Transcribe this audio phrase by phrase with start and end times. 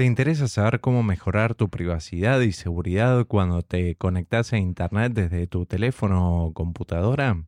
[0.00, 5.46] ¿Te interesa saber cómo mejorar tu privacidad y seguridad cuando te conectas a Internet desde
[5.46, 7.44] tu teléfono o computadora?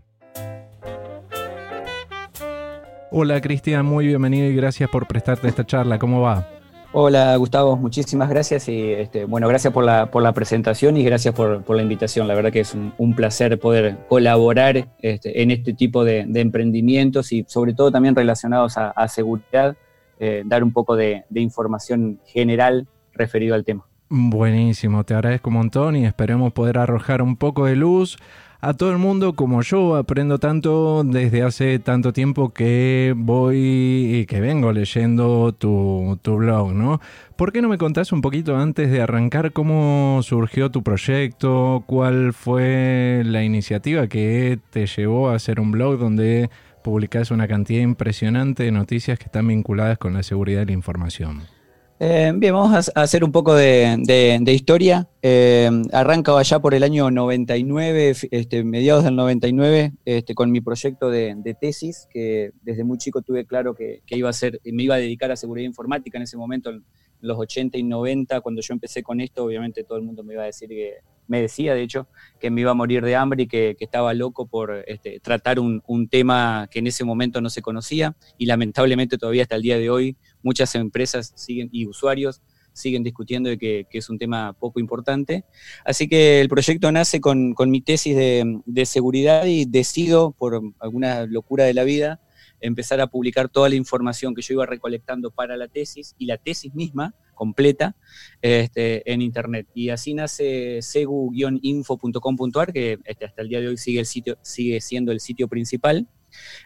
[3.10, 5.98] Hola Cristian, muy bienvenido y gracias por prestarte esta charla.
[5.98, 6.57] ¿Cómo va?
[7.00, 11.36] Hola Gustavo, muchísimas gracias y este, bueno, gracias por la, por la presentación y gracias
[11.36, 12.28] por, la invitación.
[12.28, 17.46] La verdad que es un, placer poder colaborar este, en este tipo de, emprendimientos y
[17.48, 19.78] sobre todo también relacionados a, seguridad,
[20.20, 23.86] eh, dar un poco de, de información general referido al tema.
[24.10, 28.18] Buenísimo, te agradezco un montón y esperemos poder arrojar un poco de luz
[28.60, 34.26] a todo el mundo como yo aprendo tanto desde hace tanto tiempo que voy y
[34.26, 37.00] que vengo leyendo tu, blog, ¿no?
[37.36, 41.84] ¿Por qué no me contás un poquito antes de arrancar cómo surgió tu proyecto?
[41.86, 46.50] ¿Cuál fue la iniciativa que te llevó a hacer un blog donde
[46.84, 51.57] publicás una cantidad impresionante de noticias que están vinculadas con la seguridad de la información?
[52.00, 55.10] Eh, bien, vamos a hacer un poco de, historia.
[55.24, 61.10] Eh, arranca allá por el año 99, este, mediados del 99, este, con mi proyecto
[61.10, 65.00] de, tesis, que desde muy chico tuve claro que, iba a ser, me iba a
[65.00, 66.84] dedicar a seguridad informática en ese momento, en
[67.22, 70.44] los 80 y 90, cuando yo empecé con esto, obviamente todo el mundo me iba
[70.44, 72.08] a decir que, me decía de hecho,
[72.40, 75.82] que me iba a morir de hambre y que, estaba loco por este, tratar un,
[76.10, 79.90] tema que en ese momento no se conocía y lamentablemente todavía hasta el día de
[79.90, 82.42] hoy muchas empresas siguen y usuarios
[82.78, 85.46] siguen discutiendo de que, es un tema poco importante.
[85.84, 91.66] Así que el proyecto nace con, mi tesis de, seguridad y decido, por alguna locura
[91.66, 92.22] de la vida,
[92.62, 96.38] empezar a publicar toda la información que yo iba recolectando para la tesis y la
[96.38, 97.96] tesis misma completa
[98.42, 99.68] este, en internet.
[99.74, 104.82] Y así nace segu-info.com.ar, que este, hasta el día de hoy sigue, el sitio, sigue
[104.82, 106.08] siendo el sitio principal.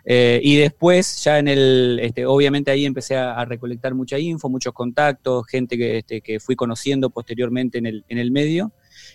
[0.05, 4.73] Eh, y después, ya en el, este, obviamente ahí empecé a, recolectar mucha info, muchos
[4.73, 8.71] contactos, gente que, este, que fui conociendo posteriormente en el, en el medio.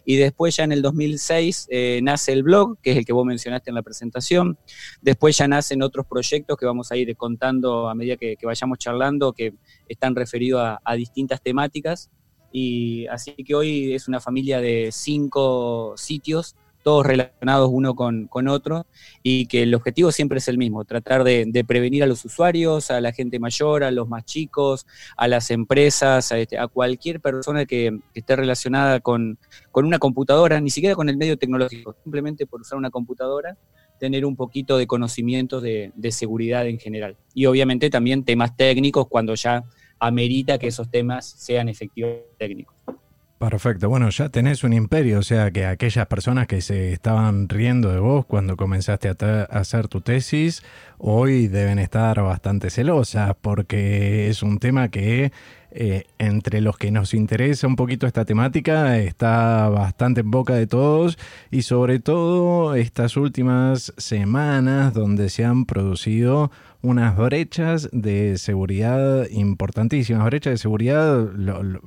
[0.08, 3.26] Y después ya en el 2006 eh, nace el blog, que es el que vos
[3.26, 4.56] mencionaste en la presentación.
[5.02, 9.32] Después ya nacen otros proyectos que vamos a ir contando a medida que, vayamos charlando,
[9.32, 9.54] que
[9.88, 12.08] están referidos a, a distintas temáticas.
[12.52, 16.54] Y así que hoy es una familia de cinco sitios
[16.86, 18.86] todos relacionados uno con, otro,
[19.20, 23.00] y que el objetivo siempre es el mismo, tratar de, prevenir a los usuarios, a
[23.00, 24.86] la gente mayor, a los más chicos,
[25.16, 29.36] a las empresas, a, este, cualquier persona que, esté relacionada con,
[29.72, 33.58] una computadora, ni siquiera con el medio tecnológico, simplemente por usar una computadora,
[33.98, 37.16] tener un poquito de conocimientos de, de seguridad en general.
[37.34, 39.64] Y obviamente también temas técnicos cuando ya
[39.98, 42.75] amerita que esos temas sean efectivos técnicos.
[43.48, 47.92] Perfecto, bueno, ya tenés un imperio, o sea que aquellas personas que se estaban riendo
[47.92, 50.64] de vos cuando comenzaste a, hacer tu tesis,
[50.98, 55.30] hoy deben estar bastante celosas porque es un tema que
[55.78, 60.66] eh, entre los que nos interesa un poquito esta temática está bastante en boca de
[60.66, 61.18] todos
[61.50, 66.50] y sobre todo estas últimas semanas donde se han producido
[66.80, 70.24] unas brechas de seguridad importantísimas.
[70.24, 71.26] Brechas de seguridad,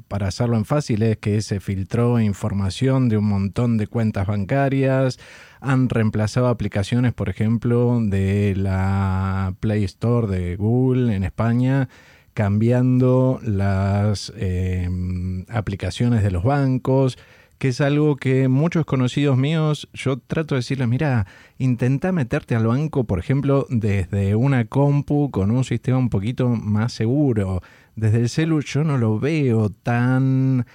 [0.08, 5.18] para hacerlo en fácil, es que se filtró información de un montón de cuentas bancarias,
[5.62, 11.90] han reemplazado aplicaciones, por ejemplo, de la Play Store de Google en España,
[12.34, 17.18] cambiando las em, aplicaciones de los bancos
[17.60, 21.28] que es algo que muchos conocidos míos, yo trato de decirles, mira,
[21.58, 26.94] intenta meterte al banco, por ejemplo, desde una compu con un sistema un poquito más
[26.94, 27.62] seguro.
[27.98, 30.66] Desde el celu yo no lo veo tan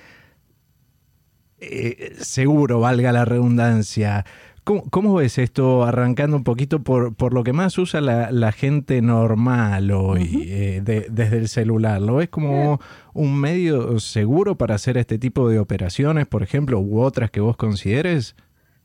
[1.59, 4.27] eh, seguro, valga la redundancia.
[4.65, 9.91] ¿Cómo, ves esto arrancando un poquito por, por lo que más usa la, gente normal
[9.91, 12.01] hoy eh, desde el celular?
[12.01, 12.81] ¿Lo ves como
[13.13, 17.59] un medio seguro para hacer este tipo de operaciones, por ejemplo, u otras que vos
[17.59, 18.37] consideres?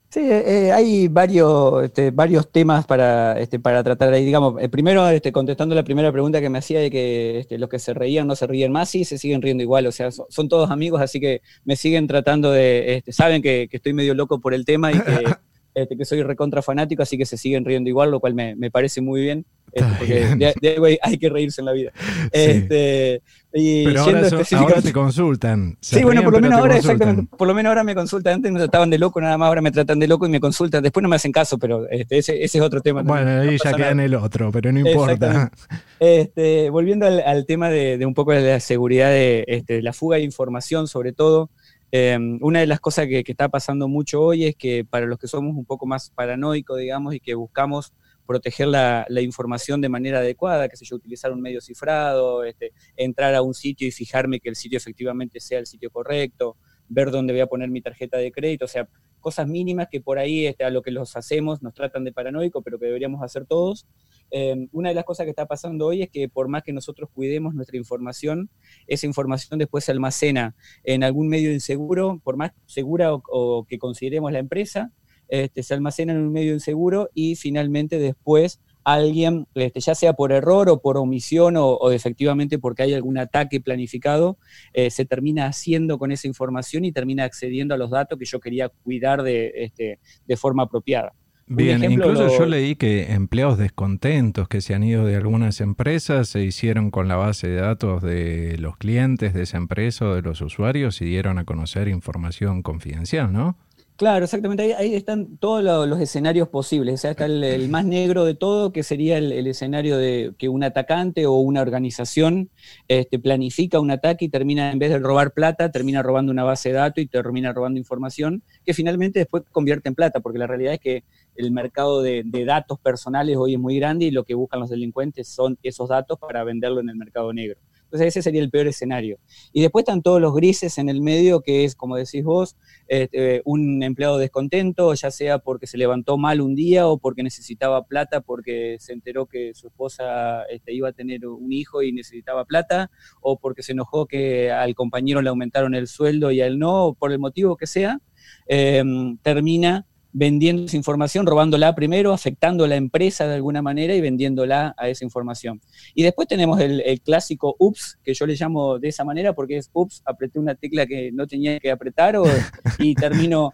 [0.09, 4.25] Sí, eh, eh, hay varios, este, varios temas para, este, para tratar ahí.
[4.25, 7.79] Digamos, primero, este, contestando la primera pregunta que me hacía de que este, los que
[7.79, 9.85] se reían no se ríen más, sí, se siguen riendo igual.
[9.85, 12.95] O sea, son, todos amigos, así que me siguen tratando de.
[12.97, 15.23] Este, saben que, que, estoy medio loco por el tema y que,
[15.73, 18.71] este, que soy recontra fanático, así que se siguen riendo igual, lo cual me, me
[18.71, 19.45] parece muy bien.
[19.71, 21.91] Este, porque de, de, hay que reírse en la vida.
[22.31, 23.21] Este,
[23.53, 25.77] y pero ahora, te consultan.
[25.79, 28.35] Sí, bueno, por lo menos ahora, exactamente, por lo menos ahora me consultan.
[28.35, 30.83] Antes me trataban de loco, nada más ahora me tratan de loco y me consultan.
[30.83, 33.01] Después no me hacen caso, pero este, ese, ese, es otro tema.
[33.01, 35.51] Bueno, ahí ya queda en el otro, pero no importa.
[35.99, 39.93] Este, volviendo al, al tema de, de, un poco de la seguridad de este, la
[39.93, 41.49] fuga de información, sobre todo.
[41.91, 45.27] Em, una de las cosas que, está pasando mucho hoy es que para los que
[45.27, 47.93] somos un poco más paranoicos, digamos, y que buscamos
[48.27, 53.33] proteger la, información de manera adecuada, que sé yo, utilizar un medio cifrado, este, entrar
[53.33, 56.55] a un sitio y fijarme que el sitio efectivamente sea el sitio correcto,
[56.89, 58.87] ver dónde voy a poner mi tarjeta de crédito, o sea,
[59.19, 62.61] cosas mínimas que por ahí este, a lo que los hacemos nos tratan de paranoico,
[62.61, 63.87] pero que deberíamos hacer todos.
[64.31, 67.09] Em, una de las cosas que está pasando hoy es que por más que nosotros
[67.13, 68.49] cuidemos nuestra información,
[68.87, 74.31] esa información después se almacena en algún medio inseguro, por más segura o, que consideremos
[74.31, 74.91] la empresa,
[75.27, 80.31] este, se almacena en un medio inseguro y finalmente después alguien, este, ya sea por
[80.31, 84.37] error o por omisión o, efectivamente porque hay algún ataque planificado,
[84.73, 88.39] eh, se termina haciendo con esa información y termina accediendo a los datos que yo
[88.39, 91.13] quería cuidar de, este, de forma apropiada.
[91.51, 96.43] Bien, incluso yo leí que empleados descontentos que se han ido de algunas empresas se
[96.43, 100.41] hicieron con la base de datos de los clientes de esa empresa o de los
[100.41, 103.57] usuarios y dieron a conocer información confidencial, ¿no?
[103.99, 104.75] Claro, exactamente.
[104.75, 106.93] Ahí, están todos los, escenarios posibles.
[106.93, 110.63] O sea, está el, más negro de todo, que sería el, escenario de que un
[110.63, 112.49] atacante o una organización
[112.87, 116.69] este, planifica un ataque y termina, en vez de robar plata, termina robando una base
[116.69, 120.75] de datos y termina robando información, que finalmente después convierte en plata, porque la realidad
[120.75, 121.03] es que
[121.35, 125.27] el mercado de, datos personales hoy es muy grande y lo que buscan los delincuentes
[125.27, 127.59] son esos datos para venderlo en el mercado negro.
[127.89, 129.17] Entonces ese sería el peor escenario.
[129.51, 132.55] Y después están todos los grises en el medio, que es, como decís vos,
[132.87, 137.85] este, un empleado descontento, ya sea porque se levantó mal un día o porque necesitaba
[137.85, 142.45] plata porque se enteró que su esposa este, iba a tener un hijo y necesitaba
[142.45, 142.91] plata,
[143.21, 146.95] o porque se enojó que al compañero le aumentaron el sueldo y a él no,
[146.97, 148.01] por el motivo que sea,
[148.47, 148.83] eh,
[149.23, 154.73] termina vendiendo esa información, robándola primero, afectando a la empresa de alguna manera y vendiéndola
[154.77, 155.61] a esa información.
[155.93, 159.69] Y después tenemos el, clásico ups, que yo le llamo de esa manera porque es
[159.73, 162.15] ups, apreté una tecla que no tenía que apretar
[162.79, 163.53] y termino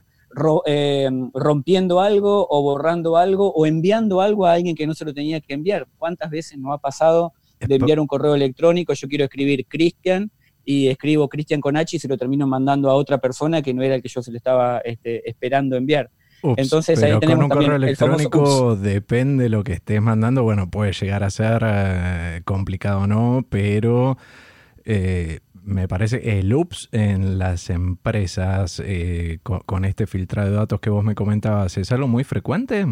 [0.66, 5.13] eh, rompiendo algo o borrando algo o enviando algo a alguien que no se lo
[5.13, 5.88] tenía que enviar.
[5.98, 8.94] ¿Cuántas veces nos ha pasado de enviar un correo electrónico?
[8.94, 10.31] Yo quiero escribir Cristian
[10.63, 13.84] y escribo Cristian con H y se lo termino mandando a otra persona que no
[13.84, 16.10] era el que yo se le estaba este, esperando enviar.
[16.57, 20.44] Entonces ahí tenemos con un correo electrónico depende de lo que estés mandando.
[20.44, 24.18] Bueno, puede llegar a ser eh, complicado o no, pero
[24.83, 30.92] eh, me parece el ups en las empresas eh, con, este filtrado de datos que
[30.92, 32.86] vos me comentabas, ¿es algo muy frecuente?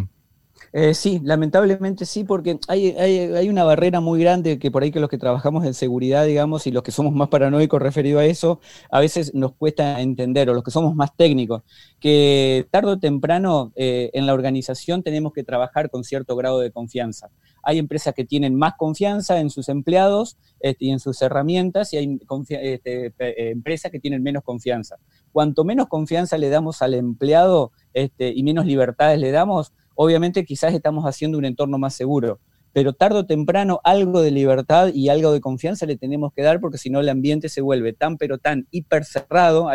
[0.75, 4.99] Eh, sí, lamentablemente sí, porque hay, hay, una barrera muy grande que por ahí que
[4.99, 8.59] los que trabajamos en seguridad, digamos, y los que somos más paranoicos referido a eso,
[8.89, 11.61] a veces nos cuesta entender, o los que somos más técnicos,
[11.99, 16.71] que tarde o temprano eh, en la organización tenemos que trabajar con cierto grado de
[16.71, 17.29] confianza.
[17.61, 21.97] Hay empresas que tienen más confianza en sus empleados este, y en sus herramientas, y
[21.97, 24.97] hay este, eh, empresas que tienen menos confianza.
[25.31, 30.73] Cuanto menos confianza le damos al empleado este, y menos libertades le damos, obviamente quizás
[30.73, 32.39] estamos haciendo un entorno más seguro,
[32.73, 36.59] pero tarde o temprano algo de libertad y algo de confianza le tenemos que dar
[36.59, 39.69] porque si no el ambiente se vuelve tan pero tan hiper cerrado.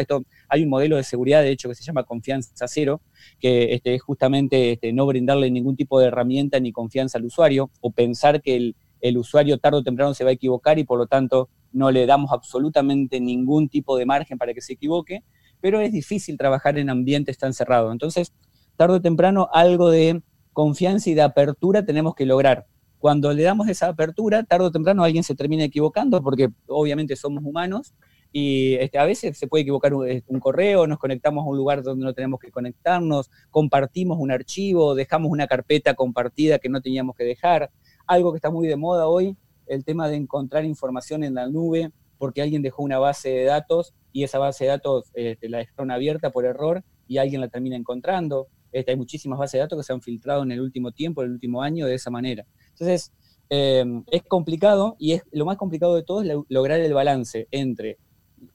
[0.48, 3.00] Hay un modelo de seguridad, de hecho, que se llama confianza cero,
[3.38, 7.70] que este, es justamente este, no brindarle ningún tipo de herramienta ni confianza al usuario
[7.80, 10.98] o pensar que el, el usuario tarde o temprano se va a equivocar y por
[10.98, 15.22] lo tanto no le damos absolutamente ningún tipo de margen para que se equivoque,
[15.60, 17.92] pero es difícil trabajar en ambientes tan cerrados.
[17.92, 18.32] Entonces,
[18.78, 22.66] tarde o temprano algo de confianza y de apertura tenemos que lograr.
[23.00, 27.44] Cuando le damos esa apertura, tarde o temprano alguien se termina equivocando porque obviamente somos
[27.44, 27.92] humanos
[28.32, 31.82] y este, a veces se puede equivocar un, un, correo, nos conectamos a un lugar
[31.82, 37.16] donde no tenemos que conectarnos, compartimos un archivo, dejamos una carpeta compartida que no teníamos
[37.16, 37.70] que dejar.
[38.06, 41.90] Algo que está muy de moda hoy, el tema de encontrar información en la nube
[42.16, 45.90] porque alguien dejó una base de datos y esa base de datos este, la dejaron
[45.90, 49.84] abierta por error y alguien la termina encontrando Este, hay muchísimas bases de datos que
[49.84, 52.46] se han filtrado en el último tiempo, en el último año, de esa manera.
[52.70, 53.12] Entonces,
[53.50, 57.96] eh, es complicado y es lo más complicado de todo es lograr el balance entre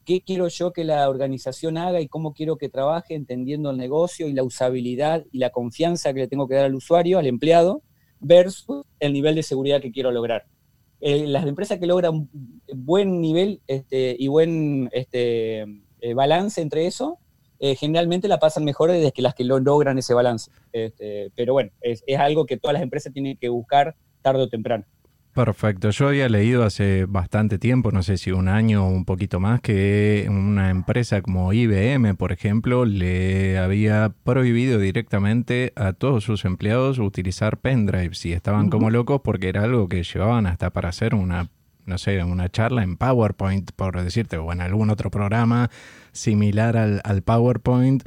[0.06, 4.28] qué quiero yo que la organización haga y cómo quiero que trabaje, entendiendo el negocio
[4.28, 7.82] y la usabilidad y la confianza que le tengo que dar al usuario, al empleado,
[8.20, 10.46] versus el nivel de seguridad que quiero lograr.
[11.02, 12.30] Eh, las empresas que logran
[12.74, 15.64] buen nivel este, y buen este,
[16.00, 17.20] eh, balance entre eso,
[17.60, 20.52] eh, generalmente la pasan mejor desde que las que lo logran ese balance.
[20.72, 24.50] Este, pero bueno, es, es algo que todas las empresas tienen que buscar tarde o
[24.50, 24.86] temprano.
[25.34, 25.90] Perfecto.
[25.90, 29.62] Yo había leído hace bastante tiempo, no sé si un año o un poquito más,
[29.62, 37.00] que una empresa como IBM, por ejemplo, le había prohibido directamente a todos sus empleados
[37.00, 41.50] utilizar pendrives y estaban como locos porque era algo que llevaban hasta para hacer una,
[41.88, 45.72] no sé, una charla en PowerPoint, por decirte, o en algún otro programa
[46.14, 48.04] similar al, PowerPoint.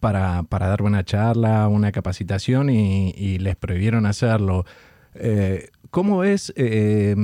[0.00, 4.66] Para, para, dar una charla, una capacitación y, les prohibieron hacerlo.
[5.14, 7.14] Eh, ¿Cómo ves, eh,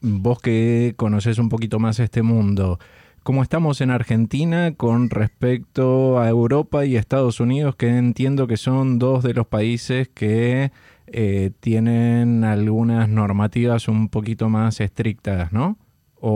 [0.00, 2.80] vos que conoces un poquito más este mundo,
[3.22, 8.98] cómo estamos en Argentina con respecto a Europa y Estados Unidos, que entiendo que son
[8.98, 10.72] dos de los países que
[11.06, 15.76] eh, tienen algunas normativas un poquito más estrictas, ¿no?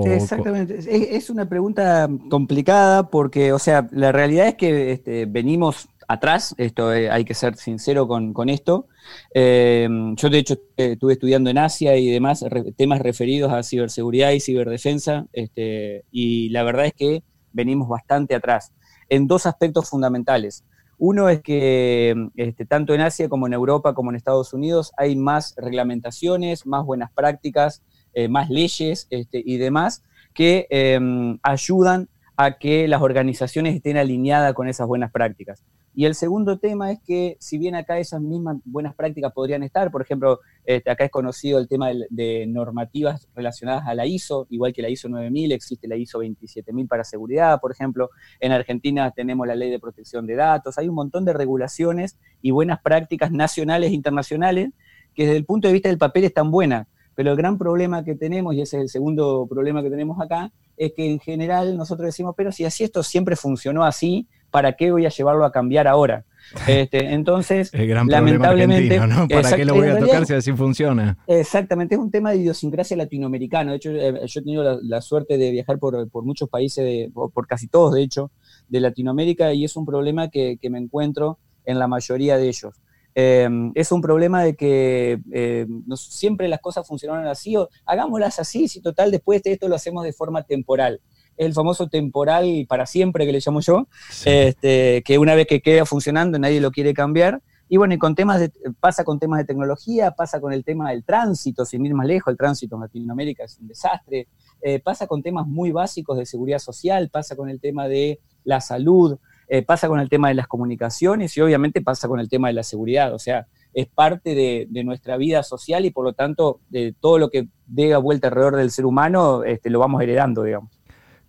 [0.07, 0.79] Exactamente.
[1.17, 6.93] Es, una pregunta complicada porque, o sea, la realidad es que este, venimos atrás, esto
[6.93, 8.87] eh, hay que ser sincero con, esto.
[9.35, 12.45] Eh, yo de hecho estuve estudiando en Asia y demás
[12.77, 17.23] temas referidos a ciberseguridad y ciberdefensa, este, y la verdad es que
[17.53, 18.73] venimos bastante atrás
[19.09, 20.65] en dos aspectos fundamentales.
[20.99, 25.17] Uno es que este, tanto en Asia como en Europa como en Estados Unidos hay
[25.17, 27.83] más reglamentaciones, más buenas prácticas,
[28.15, 30.03] eh, más leyes este, y demás
[30.35, 35.63] que em, ayudan a que las organizaciones estén alineadas con esas buenas prácticas.
[35.95, 39.91] Y el segundo tema es que, si bien acá esas mismas buenas prácticas podrían estar,
[39.91, 44.73] por ejemplo, este, acá es conocido el tema de, normativas relacionadas a la ISO, igual
[44.73, 48.09] que la ISO 9000, existe la ISO 27000 para seguridad, por ejemplo,
[48.41, 52.53] en Argentina tenemos la ley de protección de datos, hay un montón de regulaciones y
[52.53, 54.71] buenas prácticas nacionales e internacionales
[55.15, 58.15] que desde el punto de vista del papel están buenas, pero el gran problema que
[58.15, 62.07] tenemos, y ese es el segundo problema que tenemos acá, es que en general nosotros
[62.07, 65.89] decimos, pero si así esto siempre funcionó así, ¿para qué voy a llevarlo a cambiar
[65.89, 66.25] ahora?
[66.67, 69.27] Este, entonces, lamentablemente, ¿no?
[69.29, 71.17] ¿Para qué lo voy a tocar si así funciona?
[71.27, 73.71] Exactamente, es un tema de idiosincrasia latinoamericana.
[73.71, 77.69] De hecho, eh, yo he tenido la, suerte de viajar por, muchos países, por, casi
[77.69, 78.33] todos, de hecho,
[78.69, 82.75] de Latinoamérica, y es un problema que, me encuentro en la mayoría de ellos.
[83.15, 85.67] Em, es un problema de que eh,
[85.97, 90.05] siempre las cosas funcionaron así, o hagámoslas así, si total después de esto lo hacemos
[90.05, 91.01] de forma temporal.
[91.37, 93.87] El famoso temporal para siempre que le llamo yo,
[94.25, 97.43] este, que una vez que queda funcionando nadie lo quiere cambiar.
[97.69, 100.91] Y bueno, y con temas de, pasa con temas de tecnología, pasa con el tema
[100.91, 104.29] del tránsito, sin ir más lejos, el tránsito en Latinoamérica es un desastre,
[104.61, 108.61] eh, pasa con temas muy básicos de seguridad social, pasa con el tema de la
[108.61, 109.19] salud,
[109.55, 112.55] eh, pasa con el tema de las comunicaciones y obviamente pasa con el tema de
[112.55, 113.13] la seguridad.
[113.13, 117.29] O sea, es parte de, nuestra vida social y por lo tanto de todo lo
[117.29, 120.71] que dé vuelta alrededor del ser humano este, lo vamos heredando, digamos.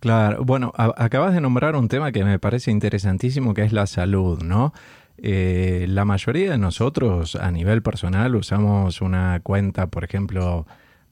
[0.00, 4.42] Claro, bueno, acabas de nombrar un tema que me parece interesantísimo, que es la salud,
[4.42, 4.72] ¿no?
[5.18, 10.64] Eh, la mayoría de nosotros a nivel personal usamos una cuenta, por ejemplo,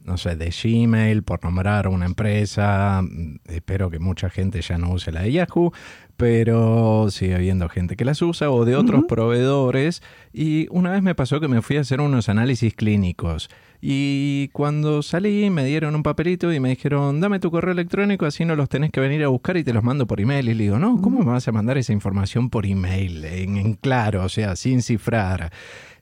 [0.04, 3.02] no sé, de Gmail, por nombrar una empresa.
[3.46, 5.72] Espero que mucha gente ya no use la de Yahoo,
[6.16, 10.02] pero sigue habiendo gente que las usa o de otros proveedores.
[10.32, 13.50] Y una vez me pasó que me fui a hacer unos análisis clínicos.
[13.80, 18.44] Y cuando salí me dieron un papelito y me dijeron, dame tu correo electrónico, así
[18.44, 20.48] no los tenés que venir a buscar y te los mando por email.
[20.48, 23.24] Y le digo, no, ¿cómo me vas a mandar esa información por email?
[23.24, 25.52] En, claro, o sea, sin cifrar.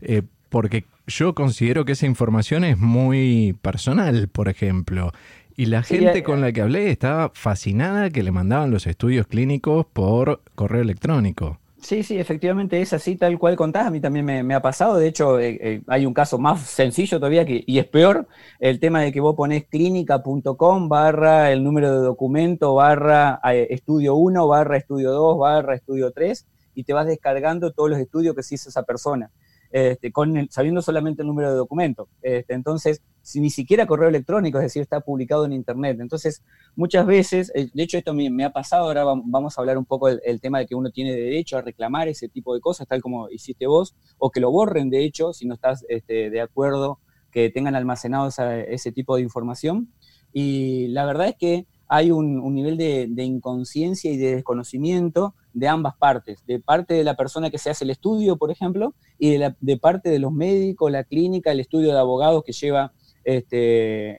[0.02, 5.12] Eh, porque yo considero que esa información es muy personal, por ejemplo.
[5.57, 9.26] Y la gente eh, con la que hablé estaba fascinada que le mandaban los estudios
[9.26, 11.61] clínicos por correo electrónico.
[11.80, 13.87] Sí, sí, efectivamente es así tal cual contás.
[13.87, 14.97] A mí también me, ha pasado.
[14.97, 18.28] De hecho, eh, eh, hay un caso más sencillo todavía que, y es peor,
[18.59, 24.14] el tema de que vos ponés clínica.com barra el número de documento barra eh, estudio
[24.14, 28.42] 1 barra estudio 2 barra estudio 3 y te vas descargando todos los estudios que
[28.42, 29.30] se hizo esa persona.
[29.70, 32.08] Este, con sabiendo solamente el número de documento.
[32.22, 35.98] Este, entonces, si ni siquiera correo electrónico, es decir, está publicado en Internet.
[36.00, 36.42] Entonces,
[36.74, 40.08] muchas veces, eh, de hecho esto me, ha pasado, ahora vamos a hablar un poco
[40.08, 43.30] del, tema de que uno tiene derecho a reclamar ese tipo de cosas, tal como
[43.30, 46.98] hiciste vos, o que lo borren, de hecho, si no estás este, de acuerdo
[47.30, 49.92] que tengan almacenado ese tipo de información.
[50.32, 55.97] Y la verdad es que hay un, nivel de, inconsciencia y de desconocimiento de ambas
[55.97, 59.76] partes, de parte de la persona que se hace el estudio, por ejemplo, y de,
[59.78, 62.92] parte de los médicos, la clínica, el estudio de abogados que lleva
[63.25, 64.19] este,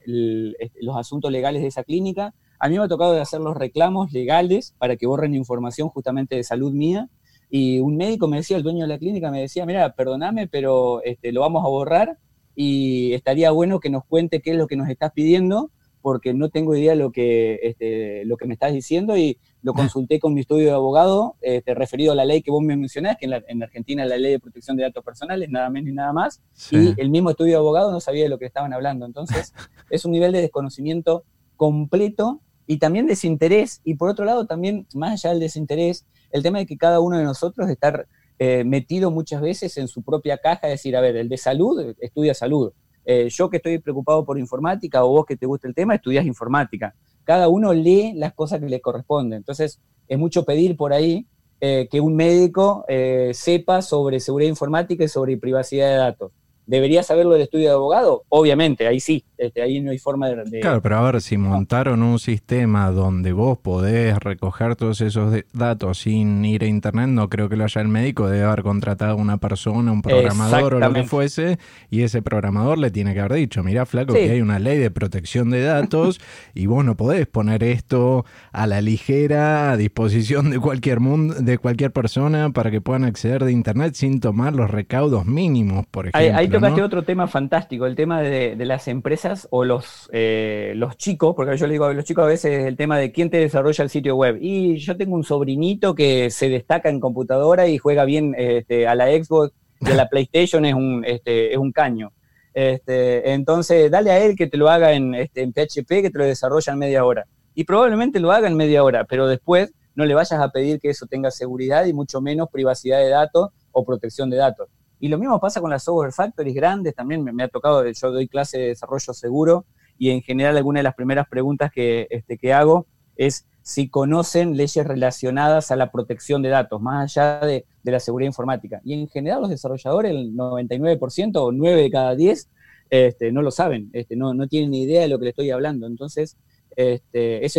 [0.60, 2.34] este, los asuntos legales de esa clínica.
[2.60, 6.36] A mí me ha tocado de hacer los reclamos legales para que borren información justamente
[6.36, 7.10] de salud mía.
[7.50, 11.02] Y un médico me decía, el dueño de la clínica me decía, mira, perdóname, pero
[11.04, 12.18] este, lo vamos a borrar
[12.56, 16.50] y estaría bueno que nos cuente qué es lo que nos estás pidiendo porque no
[16.50, 20.42] tengo idea lo que, este, lo que me estás diciendo y lo consulté con mi
[20.42, 23.44] estudio de abogado este, referido a la ley que vos me mencionás, que en, la,
[23.48, 26.42] en Argentina la ley de protección de datos personales, nada menos ni nada más,
[26.72, 29.06] y el mismo estudio de abogado no sabía de lo que estaban hablando.
[29.06, 29.54] Entonces,
[29.90, 31.24] es un nivel de desconocimiento
[31.56, 36.60] completo y también desinterés, y por otro lado también, más allá del desinterés, el tema
[36.60, 38.06] de que cada uno de nosotros está
[38.40, 41.96] eh, metido muchas veces en su propia caja, es decir, a ver, el de salud
[42.00, 42.72] estudia salud,
[43.06, 46.26] eh, yo que estoy preocupado por informática o vos que te gusta el tema, estudias
[46.26, 46.94] informática.
[47.24, 49.38] Cada uno lee las cosas que le corresponden.
[49.38, 51.26] Entonces, es mucho pedir por ahí
[51.60, 56.32] eh, que un médico eh, sepa sobre seguridad informática y sobre privacidad de datos.
[56.66, 58.24] ¿Debería saberlo el estudio de abogado?
[58.30, 62.04] Obviamente, ahí sí, este, ahí no hay forma de, Claro, pero a ver, si montaron
[62.04, 67.50] un sistema donde vos podés recoger todos esos datos sin ir a internet, no creo
[67.50, 71.04] que lo haya el médico, debe haber contratado una persona, un programador o lo que
[71.04, 71.58] fuese,
[71.90, 74.92] y ese programador le tiene que haber dicho, mira flaco, que hay una ley de
[74.92, 76.22] protección de datos
[76.54, 81.58] y vos no podés poner esto a la ligera, a disposición de cualquier mundo, de
[81.58, 86.51] cualquier persona para que puedan acceder de internet sin tomar los recaudos mínimos, por ejemplo
[86.84, 91.68] otro tema fantástico, el tema de, las empresas o los, eh, los chicos, porque yo
[91.68, 94.16] le digo a los chicos a veces el tema de quién te desarrolla el sitio
[94.16, 94.38] web.
[94.42, 98.96] Y yo tengo un sobrinito que se destaca en computadora y juega bien este, a
[98.96, 102.12] la Xbox y a la PlayStation, es un, este, es un caño.
[102.54, 106.18] Este, entonces, dale a él que te lo haga en, este, en PHP, que te
[106.18, 107.26] lo desarrolla en media hora.
[107.56, 110.90] Y probablemente lo haga en media hora, pero después no le vayas a pedir que
[110.90, 114.70] eso tenga seguridad y mucho menos privacidad de datos o protección de datos.
[115.02, 118.28] Y lo mismo pasa con las software factories grandes, también me, ha tocado, yo doy
[118.28, 119.66] clase de desarrollo seguro
[119.98, 124.56] y en general alguna de las primeras preguntas que, este, que hago es si conocen
[124.56, 128.80] leyes relacionadas a la protección de datos, más allá de, la seguridad informática.
[128.86, 132.50] Y en general los desarrolladores, el 99% o 9 de cada 10,
[132.90, 135.52] este, no lo saben, este, no, no tienen ni idea de lo que le estoy
[135.52, 135.88] hablando.
[135.88, 136.38] Entonces,
[136.76, 137.02] ese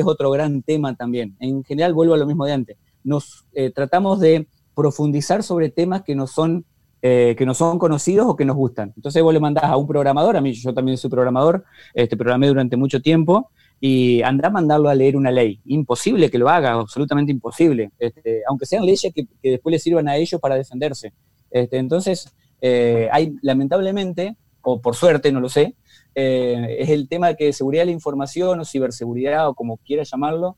[0.01, 1.37] es otro gran tema también.
[1.40, 2.77] En general, vuelvo a lo mismo de antes.
[3.05, 6.64] Nos eh, tratamos de profundizar sobre temas que no son
[7.05, 8.93] eh, que no son conocidos o que nos gustan.
[8.95, 12.47] Entonces vos le mandás a un programador, a mí yo también soy programador, este, programé
[12.47, 15.61] durante mucho tiempo, y anda a mandarlo a leer una ley.
[15.65, 20.17] Imposible que lo haga, absolutamente imposible, este, aunque sean leyes que, después le sirvan a
[20.17, 21.12] ellos para defenderse.
[21.51, 25.75] Este, entonces, eh, hay lamentablemente, o por suerte, no lo sé,
[26.15, 30.05] eh, es el tema de que seguridad de la información o ciberseguridad o como quiera
[30.05, 30.57] llamarlo,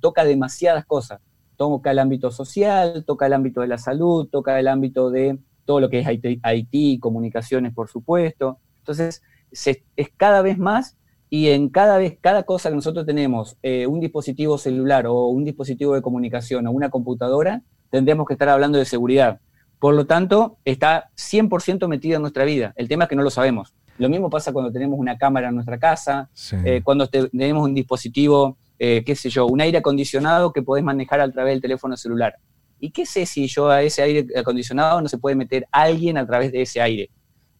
[0.00, 1.20] toca demasiadas cosas.
[1.56, 5.80] Toca el ámbito social, toca el ámbito de la salud, toca el ámbito de todo
[5.80, 8.58] lo que es IT, comunicaciones, por supuesto.
[8.78, 10.96] Entonces, es cada vez más
[11.28, 15.44] y en cada vez, cada cosa que nosotros tenemos, eh, un dispositivo celular o un
[15.44, 19.40] dispositivo de comunicación o una computadora, tendríamos que estar hablando de seguridad.
[19.78, 22.72] Por lo tanto, está 100% metida en nuestra vida.
[22.76, 23.74] El tema es que no lo sabemos.
[23.98, 26.30] Lo mismo pasa cuando tenemos una cámara en nuestra casa,
[26.64, 31.20] eh, cuando tenemos un dispositivo, eh, qué sé yo, un aire acondicionado que podés manejar
[31.20, 32.36] a través del teléfono celular.
[32.78, 36.26] ¿Y qué sé si yo a ese aire acondicionado no se puede meter alguien a
[36.26, 37.10] través de ese aire?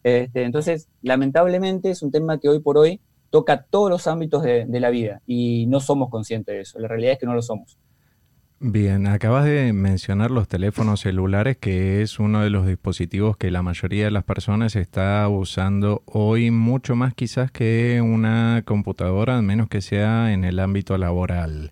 [0.03, 4.65] Este, entonces, lamentablemente es un tema que hoy por hoy toca todos los ámbitos de,
[4.79, 6.79] la vida y no somos conscientes de eso.
[6.79, 7.77] La realidad es que no lo somos.
[8.59, 13.61] Bien, acabas de mencionar los teléfonos celulares, que es uno de los dispositivos que la
[13.61, 19.67] mayoría de las personas está usando hoy mucho más quizás que una computadora, al menos
[19.67, 21.71] que sea en el ámbito laboral.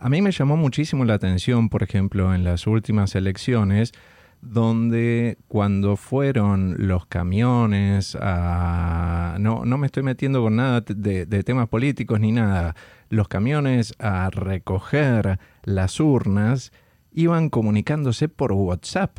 [0.00, 3.92] A mí me llamó muchísimo la atención, por ejemplo, en las últimas elecciones,
[4.40, 9.36] donde cuando fueron los camiones a...
[9.40, 12.76] No, no me estoy metiendo con nada de, temas políticos ni nada.
[13.08, 16.72] Los camiones a recoger las urnas
[17.10, 19.18] iban comunicándose por WhatsApp.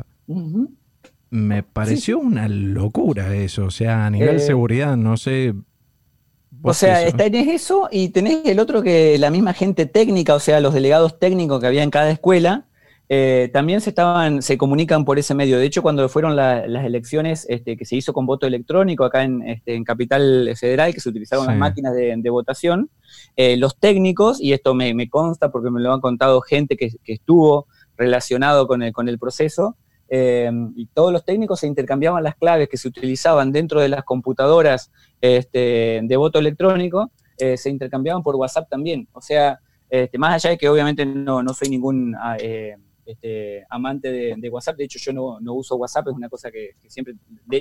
[1.29, 5.53] Me pareció una locura eso, o sea, a nivel de eh, seguridad, no sé,
[6.61, 10.59] o sea, tenés eso y tenés el otro que la misma gente técnica, o sea,
[10.59, 12.65] los delegados técnicos que había en cada escuela,
[13.11, 15.57] eh, también se estaban, se comunican por ese medio.
[15.57, 19.41] De hecho, cuando fueron las elecciones este, que se hizo con voto electrónico acá en,
[19.47, 22.91] este, Capital Federal, que se utilizaron las máquinas de, votación,
[23.35, 27.65] eh, los técnicos, y esto me, consta porque me lo han contado gente que, estuvo
[27.97, 29.75] relacionado con el, con el proceso,
[30.07, 34.03] eh, y todos los técnicos se intercambiaban las claves que se utilizaban dentro de las
[34.03, 34.91] computadoras
[35.21, 39.07] este, de voto electrónico, eh, se intercambiaban por WhatsApp también.
[39.13, 42.75] O sea, Este, más allá de que obviamente no, no soy ningún ah, eh,
[43.09, 46.75] este, amante de, WhatsApp, de hecho yo no, no, uso WhatsApp, es una cosa que,
[46.87, 47.15] siempre,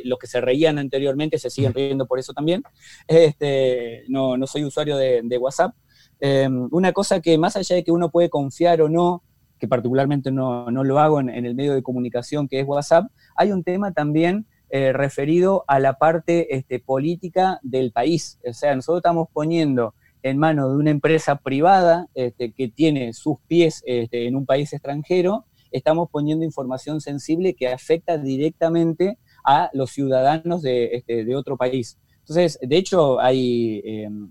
[0.05, 2.63] los que se reían anteriormente se siguen riendo por eso también,
[3.07, 5.75] este, no, no soy usuario de, WhatsApp.
[6.21, 9.23] Em, una cosa que más allá de que uno puede confiar o no,
[9.59, 13.51] que particularmente no, no lo hago en, el medio de comunicación que es WhatsApp, hay
[13.51, 18.39] un tema también eh, referido a la parte este, política del país.
[18.47, 23.39] O sea, nosotros estamos poniendo en manos de una empresa privada este, que tiene sus
[23.47, 29.91] pies este, en un país extranjero, estamos poniendo información sensible que afecta directamente a los
[29.91, 31.99] ciudadanos de, este, otro país.
[32.21, 34.31] Entonces, de hecho, hay, em,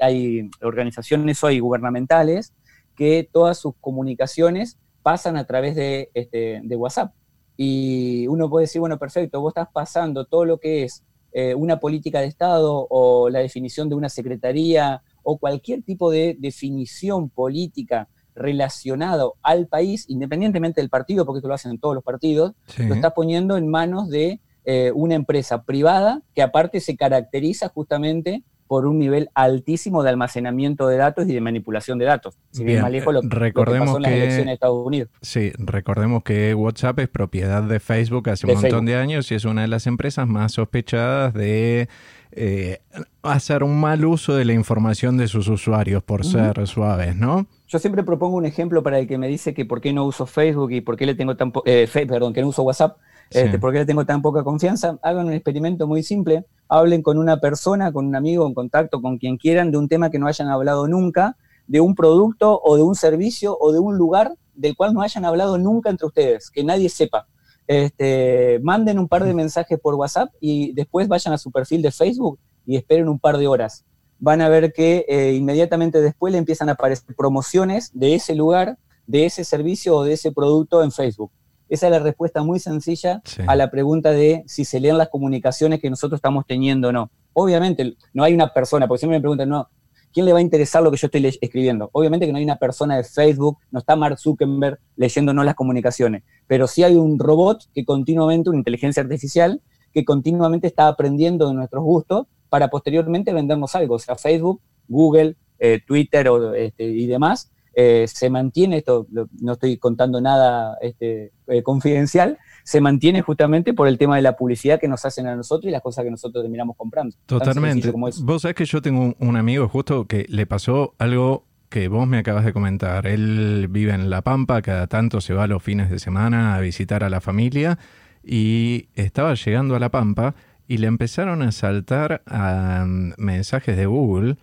[0.00, 2.52] hay organizaciones hoy gubernamentales
[2.94, 7.12] que todas sus comunicaciones pasan a través de, de WhatsApp.
[7.56, 11.80] Y uno puede decir, bueno, perfecto, vos estás pasando todo lo que es eh, una
[11.80, 18.08] política de Estado o la definición de una secretaría o cualquier tipo de definición política
[18.34, 22.94] relacionado al país, independientemente del partido, porque esto lo hacen en todos los partidos, lo
[22.94, 28.86] está poniendo en manos de eh, una empresa privada que aparte se caracteriza justamente por
[28.86, 32.36] un nivel altísimo de almacenamiento de datos y de manipulación de datos.
[32.50, 35.10] Si bien, lo, recordemos que, las elecciones de Estados Unidos.
[35.20, 39.44] Sí, recordemos que WhatsApp es propiedad de Facebook hace un montón de años y es
[39.44, 41.88] una de las empresas más sospechadas de
[42.34, 42.78] eh,
[43.22, 47.46] hacer un mal uso de la información de sus usuarios por ser suaves, ¿no?
[47.68, 50.24] Yo siempre propongo un ejemplo para el que me dice que por qué no uso
[50.24, 52.96] Facebook y por qué le tengo tan eh, perdón, que no uso WhatsApp,
[53.34, 54.98] este, por qué le tengo tan poca confianza.
[55.02, 59.18] Hagan un experimento muy simple, hablen con una persona, con un amigo, en contacto, con
[59.18, 62.82] quien quieran, de un tema que no hayan hablado nunca, de un producto o de
[62.82, 66.62] un servicio o de un lugar del cual no hayan hablado nunca entre ustedes, que
[66.62, 67.26] nadie sepa
[67.66, 71.90] este, manden un par de mensajes por WhatsApp y después vayan a su perfil de
[71.90, 73.84] Facebook y esperen un par de horas.
[74.18, 78.78] Van a ver que eh, inmediatamente después le empiezan a aparecer promociones de ese lugar,
[79.06, 81.32] de ese servicio o de ese producto en Facebook.
[81.72, 85.80] Esa es la respuesta muy sencilla a la pregunta de si se leen las comunicaciones
[85.80, 87.10] que nosotros estamos teniendo o no.
[87.32, 89.70] Obviamente, no hay una persona, porque siempre me preguntan, no,
[90.12, 91.88] ¿quién le va a interesar lo que yo estoy escribiendo?
[91.94, 96.24] Obviamente que no hay una persona de Facebook, no está Mark Zuckerberg leyéndonos las comunicaciones,
[96.46, 99.62] pero sí hay un robot que continuamente, una inteligencia artificial,
[99.94, 103.94] que continuamente está aprendiendo de nuestros gustos para posteriormente vendernos algo.
[103.94, 109.06] O sea, Facebook, Google, eh, Twitter este, y demás, eh, se mantiene, esto
[109.40, 114.36] no estoy contando nada este, eh, confidencial, se mantiene justamente por el tema de la
[114.36, 117.16] publicidad que nos hacen a nosotros y las cosas que nosotros terminamos comprando.
[117.26, 117.90] Totalmente.
[117.90, 122.18] Vos sabés que yo tengo un, amigo justo que le pasó algo que vos me
[122.18, 123.06] acabas de comentar.
[123.06, 127.02] Él vive en La Pampa, cada tanto se va los fines de semana a visitar
[127.02, 127.78] a la familia
[128.22, 130.34] y estaba llegando a La Pampa
[130.68, 132.84] y le empezaron a saltar a
[133.16, 134.36] mensajes de Google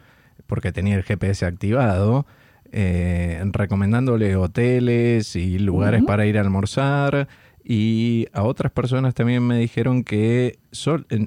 [0.47, 2.25] porque tenía el GPS activado.
[2.71, 7.27] Eh, recomendándole hoteles y lugares para ir a almorzar,
[7.71, 10.57] y a otras personas también me dijeron que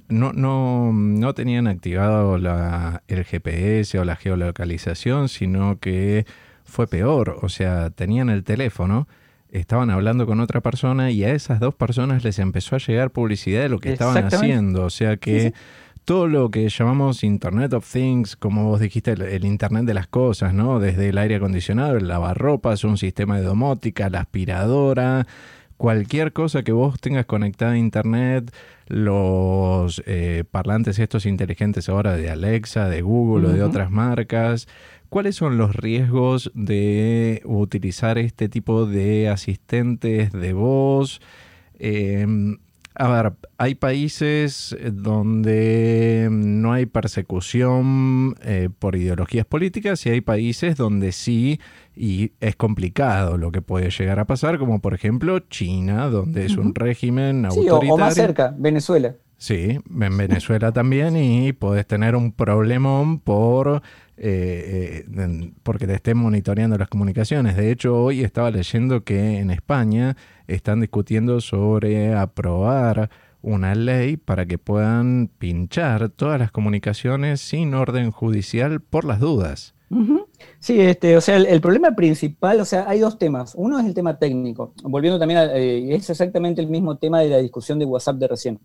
[0.09, 6.27] no, no, no, tenían activado la, el GPS o la geolocalización, sino que
[6.65, 7.39] fue peor.
[7.43, 9.07] O sea, tenían el teléfono,
[9.51, 13.63] estaban hablando con otra persona y a esas dos personas les empezó a llegar publicidad
[13.63, 14.85] de lo que estaban haciendo.
[14.85, 15.53] O sea que
[16.05, 20.55] todo lo que llamamos Internet of Things, como vos dijiste, el, Internet de las cosas,
[20.55, 20.81] ¿no?
[20.81, 25.27] Desde el aire acondicionado, el lavarropas, un sistema de domótica, la aspiradora
[25.83, 28.55] cualquier cosa que vos tengas conectada a internet,
[28.87, 34.69] los eh, parlantes estos inteligentes ahora de Alexa, de Google o de otras marcas,
[35.09, 41.21] ¿cuáles son los riesgos de utilizar este tipo de asistentes de voz?
[41.81, 42.59] Em,
[42.95, 50.77] a ver, hay países donde no hay persecución eh, por ideologías políticas y hay países
[50.77, 51.61] donde sí
[51.97, 56.57] y es complicado lo que puede llegar a pasar, como por ejemplo China, donde es
[56.57, 57.95] un régimen autoritario.
[57.95, 59.15] O, más cerca, Venezuela.
[59.43, 63.83] Sí, en Venezuela también y puedes tener un problemón por
[64.17, 67.57] eh, eh, porque te estén monitoreando las comunicaciones.
[67.57, 73.11] De hecho, hoy estaba leyendo que en España están discutiendo sobre aprobar
[73.43, 79.75] una ley para que puedan pinchar todas las comunicaciones sin orden judicial por las dudas.
[80.59, 83.53] Sí, este, o sea, el, problema principal, o sea, hay dos temas.
[83.57, 87.29] Uno es el tema técnico, volviendo también a, eh, es exactamente el mismo tema de
[87.29, 88.61] la discusión de WhatsApp de recién.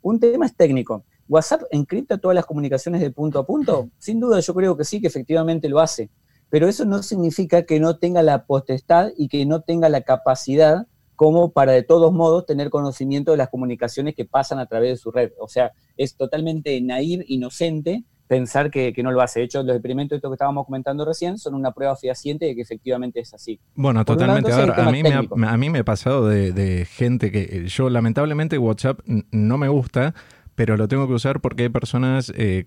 [0.00, 1.04] Un tema es técnico.
[1.28, 3.90] ¿WhatsApp encripta todas las comunicaciones de punto a punto?
[3.98, 6.10] Sin duda, yo creo que sí, que efectivamente lo hace.
[6.50, 10.86] Pero eso no significa que no tenga la potestad y que no tenga la capacidad
[11.16, 14.96] como para de todos modos tener conocimiento de las comunicaciones que pasan a través de
[14.96, 15.32] su red.
[15.38, 19.40] O sea, es totalmente naive, inocente pensar que, no lo hace.
[19.40, 22.62] De hecho, los experimentos estos que estábamos comentando recién son una prueba fehaciente de que
[22.62, 23.60] efectivamente es así.
[23.74, 24.50] Bueno, totalmente.
[24.50, 28.56] a, mí me ha, a mí me ha pasado de, gente que eh, yo lamentablemente
[28.56, 30.14] WhatsApp no me gusta,
[30.64, 32.66] pero lo tengo que usar porque hay personas eh,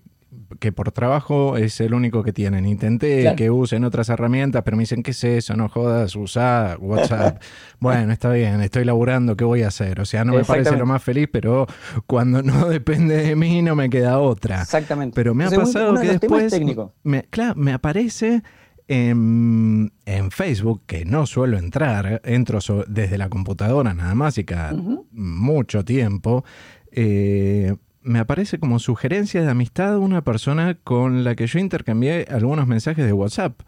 [0.60, 2.66] que por trabajo es el único que tienen.
[2.66, 5.56] Intenté que usen otras herramientas, pero me dicen, ¿qué es eso?
[5.56, 7.40] No jodas, usa WhatsApp.
[7.80, 9.98] bueno, está bien, estoy laburando, ¿qué voy a hacer?
[9.98, 11.66] O sea, no me parece lo más feliz, pero
[12.06, 14.60] cuando no depende de mí no me queda otra.
[14.60, 15.14] Exactamente.
[15.14, 16.54] Pero me ha pasado que después...
[17.02, 18.42] Me, claro, me aparece...
[18.88, 19.90] En,
[20.30, 24.74] Facebook, que no suelo entrar, entro desde la computadora nada más y cada
[25.10, 26.44] mucho tiempo,
[26.92, 27.74] eh,
[28.06, 33.04] me aparece como sugerencia de amistad una persona con la que yo intercambié algunos mensajes
[33.04, 33.60] de WhatsApp.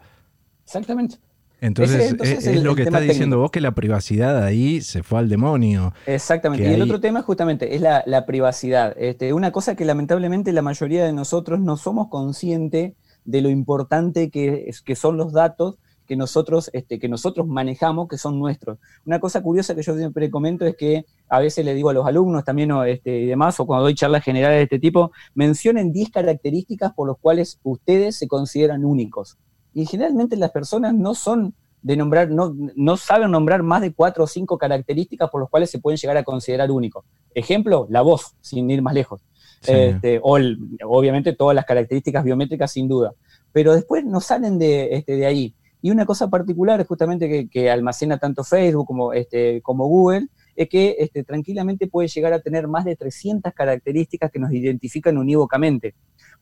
[0.63, 1.17] Exactamente.
[1.61, 5.93] Entonces, es, lo que está diciendo vos que la privacidad ahí se fue al demonio.
[6.05, 6.69] Exactamente.
[6.69, 8.95] Y el otro tema justamente es la, privacidad.
[8.97, 12.93] Este, una cosa que lamentablemente la mayoría de nosotros no somos conscientes
[13.25, 15.75] de lo importante que, que son los datos
[16.09, 18.79] que nosotros, este, que nosotros manejamos, que son nuestros.
[19.05, 22.07] Una cosa curiosa que yo siempre comento es que a veces le digo a los
[22.07, 26.09] alumnos también este, y demás, o cuando doy charlas generales de este tipo, mencionen 10
[26.09, 29.37] características por las cuales ustedes se consideran únicos.
[29.75, 34.23] Y generalmente las personas no son de nombrar, no, no saben nombrar más de cuatro
[34.23, 37.05] o cinco características por las cuales se pueden llegar a considerar únicos.
[37.35, 39.21] Ejemplo, la voz, sin ir más lejos.
[39.61, 40.39] Este, o
[40.85, 43.13] obviamente todas las características biométricas sin duda.
[43.51, 45.55] Pero después no salen de, este, de ahí.
[45.81, 51.23] Y una cosa particular, justamente que, almacena tanto Facebook como, este, Google, es que este,
[51.23, 55.95] tranquilamente puede llegar a tener más de 300 características que nos identifican unívocamente.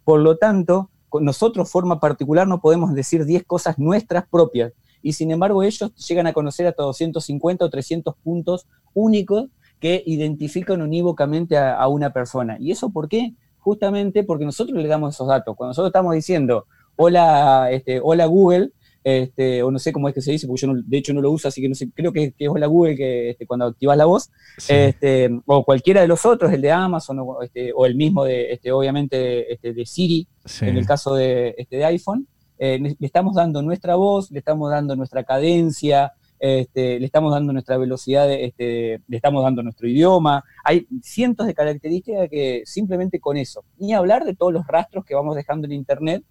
[0.03, 0.89] Por lo tanto,
[1.21, 4.73] nosotros, forma particular, no podemos decir 10 cosas nuestras propias.
[5.01, 10.81] Y sin embargo, ellos llegan a conocer hasta 250 o 300 puntos únicos que identifican
[10.81, 12.57] unívocamente a, una persona.
[12.59, 13.33] ¿Y eso por qué?
[13.59, 15.55] Justamente porque nosotros le damos esos datos.
[15.55, 18.71] Cuando nosotros estamos diciendo, hola, este, hola Google,
[19.07, 21.31] este, o no sé cómo es que se dice, porque yo de hecho no lo
[21.31, 24.03] uso, así que no sé, creo que, es la Google que este, cuando activas la
[24.03, 24.29] voz,
[24.67, 28.51] este, o cualquiera de los otros, el de Amazon, o, este, o el mismo de,
[28.51, 30.27] este, obviamente, este, de Siri,
[30.59, 32.27] en el caso de, este, de iPhone,
[32.59, 37.53] eh, le estamos dando nuestra voz, le estamos dando nuestra cadencia, este, le estamos dando
[37.53, 40.43] nuestra velocidad, este, le estamos dando nuestro idioma.
[40.65, 45.15] Hay cientos de características que simplemente con eso, ni hablar de todos los rastros que
[45.15, 46.25] vamos dejando en Internet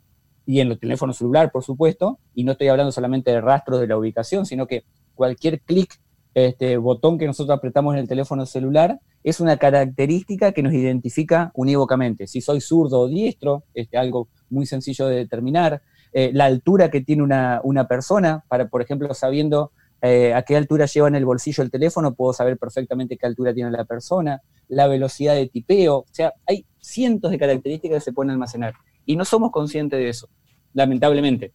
[0.47, 3.89] y en los teléfonos celular, por supuesto, y no estoy hablando solamente de rastros de
[3.89, 6.01] la ubicación, sino que cualquier clic,
[6.35, 11.51] este botón que nosotros apretamos en el teléfono celular, es una característica que nos identifica
[11.55, 12.29] unívocamente.
[12.29, 15.83] Si soy zurdo o diestro, este, algo muy sencillo de determinar,
[16.13, 20.87] eh, la altura que tiene una, persona, para, por ejemplo, sabiendo eh, a qué altura
[20.87, 24.87] lleva en el bolsillo el teléfono, puedo saber perfectamente qué altura tiene la persona, la
[24.87, 28.75] velocidad de tipeo, o sea, hay cientos de características que se pueden almacenar.
[29.07, 30.29] Y no somos conscientes de eso,
[30.75, 31.53] lamentablemente.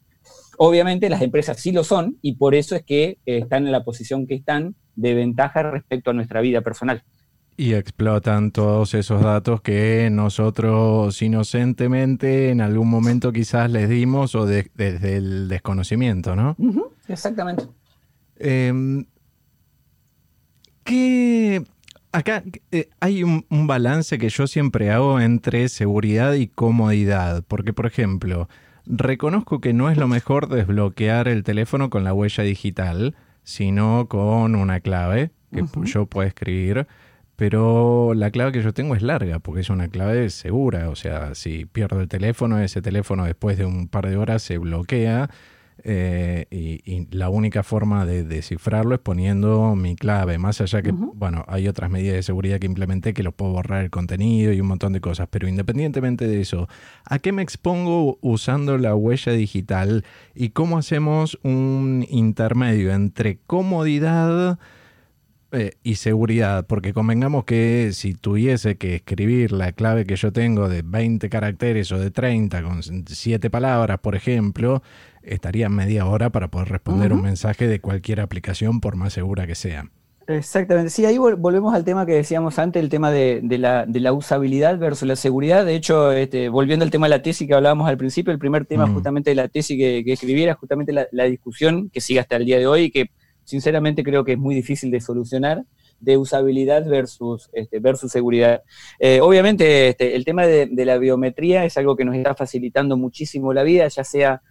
[0.57, 3.83] Obviamente las empresas sí lo son y por eso es que eh, están en la
[3.83, 7.03] posición que están de ventaja respecto a nuestra vida personal.
[7.57, 14.45] Y explotan todos esos datos que nosotros inocentemente en algún momento quizás les dimos o
[14.45, 16.55] desde el desconocimiento, ¿no?
[17.07, 17.65] exactamente.
[18.37, 19.05] Em,
[20.83, 21.63] ¿Qué
[22.13, 27.85] Acá eh, hay un, balance que yo siempre hago entre seguridad y comodidad, porque por
[27.85, 28.49] ejemplo,
[28.85, 34.55] reconozco que no es lo mejor desbloquear el teléfono con la huella digital, sino con
[34.55, 36.85] una clave que yo puedo escribir,
[37.37, 41.33] pero la clave que yo tengo es larga, porque es una clave segura, o sea,
[41.33, 45.29] si pierdo el teléfono, ese teléfono después de un par de horas se bloquea
[45.83, 51.43] eh, y, la única forma de descifrarlo es poniendo mi clave, más allá que, bueno,
[51.47, 54.67] hay otras medidas de seguridad que implementé que lo puedo borrar el contenido y un
[54.67, 56.67] montón de cosas, pero independientemente de eso,
[57.05, 64.59] ¿a qué me expongo usando la huella digital y cómo hacemos un intermedio entre comodidad
[65.51, 66.67] eh, y seguridad?
[66.67, 71.91] Porque convengamos que si tuviese que escribir la clave que yo tengo de 20 caracteres
[71.91, 74.81] o de 30 con 7 palabras, por ejemplo,
[75.23, 79.55] estaría media hora para poder responder un mensaje de cualquier aplicación, por más segura que
[79.55, 79.89] sea.
[80.27, 85.07] Exactamente, sí, ahí volvemos al tema que decíamos antes, el tema de, la, usabilidad versus
[85.07, 85.65] la seguridad.
[85.65, 88.65] De hecho, este, volviendo al tema de la tesis que hablábamos al principio, el primer
[88.65, 92.45] tema justamente de la tesis que, que escribiera, justamente la, discusión que sigue hasta el
[92.45, 93.11] día de hoy y que
[93.43, 95.63] sinceramente creo que es muy difícil de solucionar,
[95.99, 98.61] de usabilidad versus, este, versus seguridad.
[98.99, 102.95] Eh, obviamente, este, el tema de, de la biometría es algo que nos está facilitando
[102.95, 104.41] muchísimo la vida, ya sea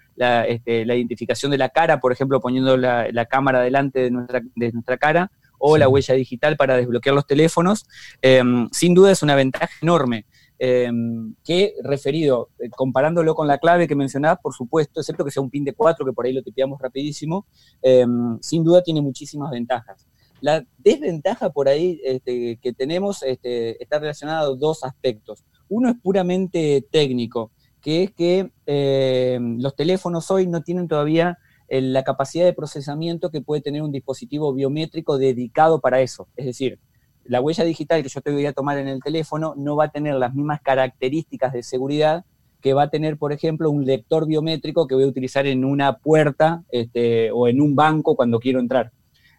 [0.46, 4.72] este, la, identificación de la cara, por ejemplo, poniendo la, cámara delante de nuestra, de
[4.72, 7.86] nuestra cara, o la huella digital para desbloquear los teléfonos,
[8.22, 10.26] em, sin duda es una ventaja enorme.
[10.62, 15.42] em, que referido, eh, comparándolo con la clave que mencionabas, por supuesto, excepto que sea
[15.42, 17.46] un pin de 4, que por ahí lo tipeamos rapidísimo,
[17.80, 20.06] em, sin duda tiene muchísimas ventajas.
[20.42, 25.44] La desventaja por ahí este, que tenemos este, está relacionada a dos aspectos.
[25.70, 31.38] Uno es puramente técnico, que es que em, los teléfonos hoy no tienen todavía
[31.68, 36.28] eh, la capacidad de procesamiento que puede tener un dispositivo biométrico dedicado para eso.
[36.36, 36.78] Es decir,
[37.24, 39.90] la huella digital que yo te voy a tomar en el teléfono no va a
[39.90, 42.24] tener las mismas características de seguridad
[42.60, 45.98] que va a tener, por ejemplo, un lector biométrico que voy a utilizar en una
[45.98, 48.92] puerta este, o en un banco cuando quiero entrar.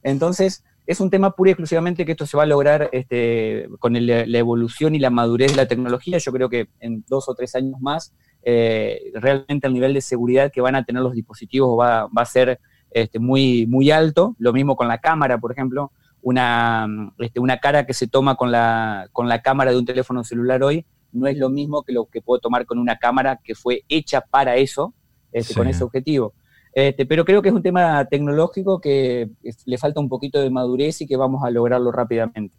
[0.04, 3.94] Entonces, es un tema puro y exclusivamente que esto se va a lograr este, con
[3.94, 6.18] la evolución y la madurez de la tecnología.
[6.18, 10.52] Yo creo que en dos o tres años más, eh, realmente el nivel de seguridad
[10.52, 12.60] que van a tener los dispositivos va, a ser
[12.92, 14.36] este, muy, muy alto.
[14.40, 15.92] Lo mismo con la cámara, por ejemplo
[16.24, 20.24] una, este, una cara que se toma con la, con la cámara de un teléfono
[20.24, 23.56] celular hoy no es lo mismo que lo que puedo tomar con una cámara que
[23.56, 24.94] fue hecha para eso,
[25.32, 26.34] este, con ese objetivo.
[26.74, 29.30] Este, pero creo que es un tema tecnológico que
[29.66, 32.56] le falta un poquito de madurez y que vamos a lograrlo rápidamente.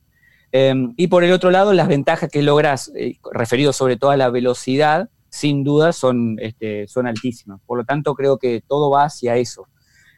[0.50, 4.18] Em, y por el otro lado, las ventajas que logras, eh, referido sobre todo a
[4.18, 7.58] la velocidad, sin duda son, este, son altísimas.
[7.64, 9.66] Por lo tanto, creo que todo va hacia eso.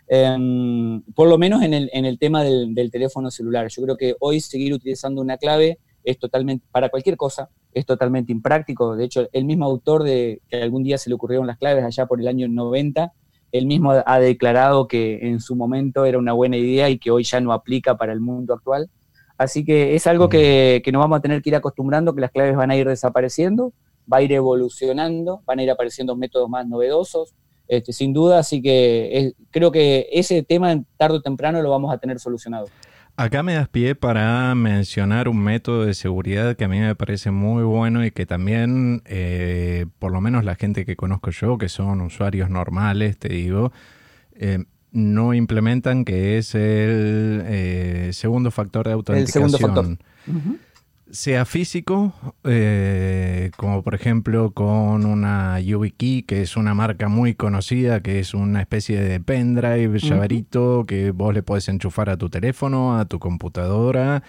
[0.08, 3.68] Em, por lo menos en el, tema del, teléfono celular.
[3.68, 8.32] Yo creo que hoy seguir utilizando una clave es totalmente, para cualquier cosa, es totalmente
[8.32, 8.96] impráctico.
[8.96, 12.06] De hecho, el mismo autor de que algún día se le ocurrieron las claves allá
[12.06, 13.12] por el año 90,
[13.52, 17.22] él mismo ha declarado que en su momento era una buena idea y que hoy
[17.22, 18.90] ya no aplica para el mundo actual.
[19.38, 22.32] Así que es algo que, que nos vamos a tener que ir acostumbrando, que las
[22.32, 23.72] claves van a ir desapareciendo,
[24.12, 27.34] va a ir evolucionando, van a ir apareciendo métodos más novedosos,
[27.66, 31.98] este, sin duda, así que creo que ese tema tarde o temprano lo vamos a
[31.98, 32.66] tener solucionado.
[33.16, 37.30] Acá me das pie para mencionar un método de seguridad que a mí me parece
[37.30, 41.68] muy bueno y que también, eh, por lo menos la gente que conozco yo, que
[41.68, 43.72] son usuarios normales, te digo,
[44.34, 49.44] eh, no implementan, que es el eh, segundo factor de autenticación.
[49.44, 49.98] El segundo factor
[51.14, 58.00] sea físico, eh, como por ejemplo con una YubiKey, que es una marca muy conocida,
[58.00, 62.98] que es una especie de pendrive, llaverito, que vos le podés enchufar a tu teléfono,
[62.98, 64.24] a tu computadora,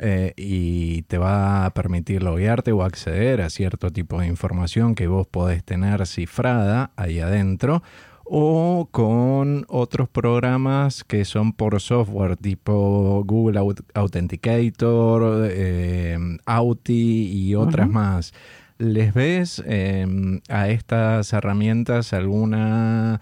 [0.00, 5.08] eh, y te va a permitir loguearte o acceder a cierto tipo de información que
[5.08, 7.82] vos podés tener cifrada ahí adentro
[8.32, 13.58] o con otros programas que son por software tipo Google
[13.92, 16.16] Authenticator, eh,
[16.46, 18.32] Auti y otras más.
[18.78, 23.20] ¿Les ves em, a estas herramientas alguna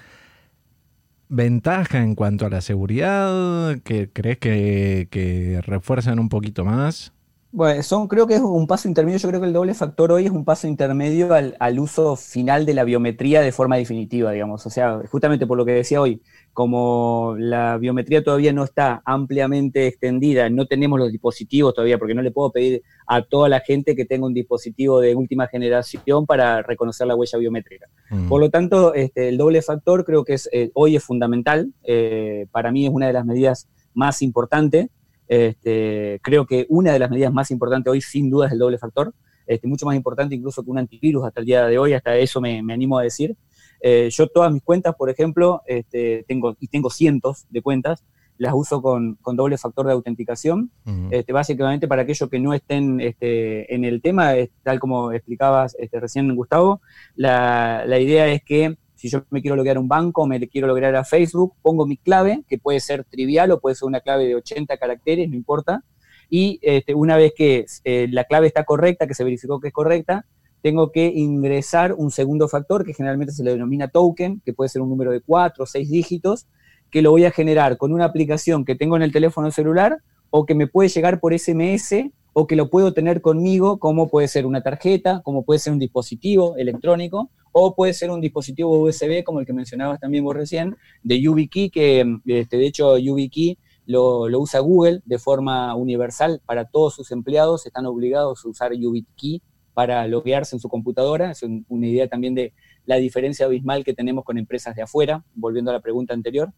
[1.31, 3.79] ventaja en cuanto a la seguridad?
[3.85, 7.15] ¿Que ¿Crees que, que refuerzan un poquito más?
[7.51, 9.19] Bueno, son, creo que es un paso intermedio.
[9.19, 12.75] Yo creo que el doble factor hoy es un paso intermedio al, uso final de
[12.75, 14.67] la biometría de forma definitiva, digamos.
[14.67, 16.21] O sea, justamente por lo que decía hoy,
[16.53, 22.21] como la biometría todavía no está ampliamente extendida, no tenemos los dispositivos todavía, porque no
[22.21, 26.61] le puedo pedir a toda la gente que tenga un dispositivo de última generación para
[26.61, 27.87] reconocer la huella biométrica.
[28.11, 28.29] Mm.
[28.29, 31.73] Por lo tanto, este, el doble factor creo que es, eh, hoy es fundamental.
[31.83, 34.89] Eh, para mí es una de las medidas más importantes
[35.29, 38.79] este, creo que una de las medidas más importantes hoy, sin duda, es el doble
[38.79, 39.15] factor,
[39.47, 42.41] este, mucho más importante incluso que un antivirus hasta el día de hoy, hasta eso
[42.41, 43.37] me, animo a decir.
[43.81, 48.05] Eh, yo todas mis cuentas, por ejemplo, este, tengo, y tengo cientos de cuentas,
[48.37, 50.71] las uso con, doble factor de autenticación,
[51.11, 56.35] este, básicamente para aquellos que no estén este, en el tema, tal como explicabas recién
[56.37, 56.81] Gustavo,
[57.17, 60.67] la, la idea es que si yo me quiero loguear a un banco, me quiero
[60.67, 64.27] loguear a Facebook, pongo mi clave, que puede ser trivial o puede ser una clave
[64.27, 65.85] de 80 caracteres, no importa.
[66.29, 69.73] Y este, una vez que eh, la clave está correcta, que se verificó que es
[69.73, 70.27] correcta,
[70.63, 74.83] tengo que ingresar un segundo factor que generalmente se le denomina token, que puede ser
[74.83, 76.49] un número de 4 o 6 dígitos,
[76.91, 79.99] que lo voy a generar con una aplicación que tengo en el teléfono celular
[80.31, 84.27] o que me puede llegar por SMS o que lo puedo tener conmigo, como puede
[84.27, 89.25] ser una tarjeta, como puede ser un dispositivo electrónico, o puede ser un dispositivo USB,
[89.25, 94.29] como el que mencionabas también vos recién, de YubiKey, que este, de hecho YubiKey lo,
[94.29, 99.43] lo, usa Google de forma universal para todos sus empleados, están obligados a usar YubiKey
[99.79, 102.53] para loguearse en su computadora, es una idea también de
[102.85, 106.53] la diferencia abismal que tenemos con empresas de afuera, volviendo a la pregunta anterior.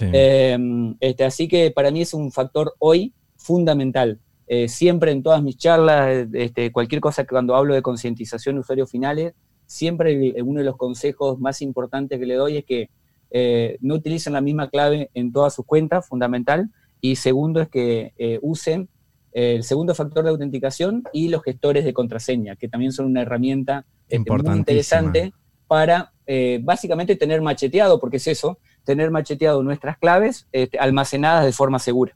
[0.00, 4.20] Em, este, así que para mí es un factor hoy fundamental.
[4.46, 8.60] Eh, siempre en todas mis charlas, este, cualquier cosa que cuando hablo de concientización de
[8.60, 9.34] usuarios finales,
[9.72, 12.90] siempre uno de los consejos más importantes que le doy es que
[13.30, 16.70] eh, no utilicen la misma clave en todas sus cuentas, fundamental.
[17.00, 18.88] Y segundo es que eh, usen
[19.32, 23.86] el segundo factor de autenticación y los gestores de contraseña, que también son una herramienta
[24.08, 25.32] este, muy interesante
[25.66, 31.52] para eh, básicamente tener macheteado, porque es eso, tener macheteado nuestras claves este, almacenadas de
[31.52, 32.14] forma segura.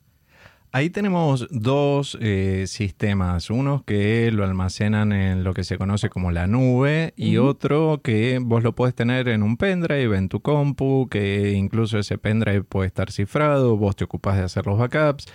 [0.72, 6.32] Ahí tenemos dos eh, sistemas, uno que lo almacenan en lo que se conoce como
[6.32, 11.08] la nube y otro que vos lo puedes tener en un pendrive, en tu compu,
[11.08, 15.26] que incluso ese pendrive puede estar cifrado, vos te ocupas de hacer los backups.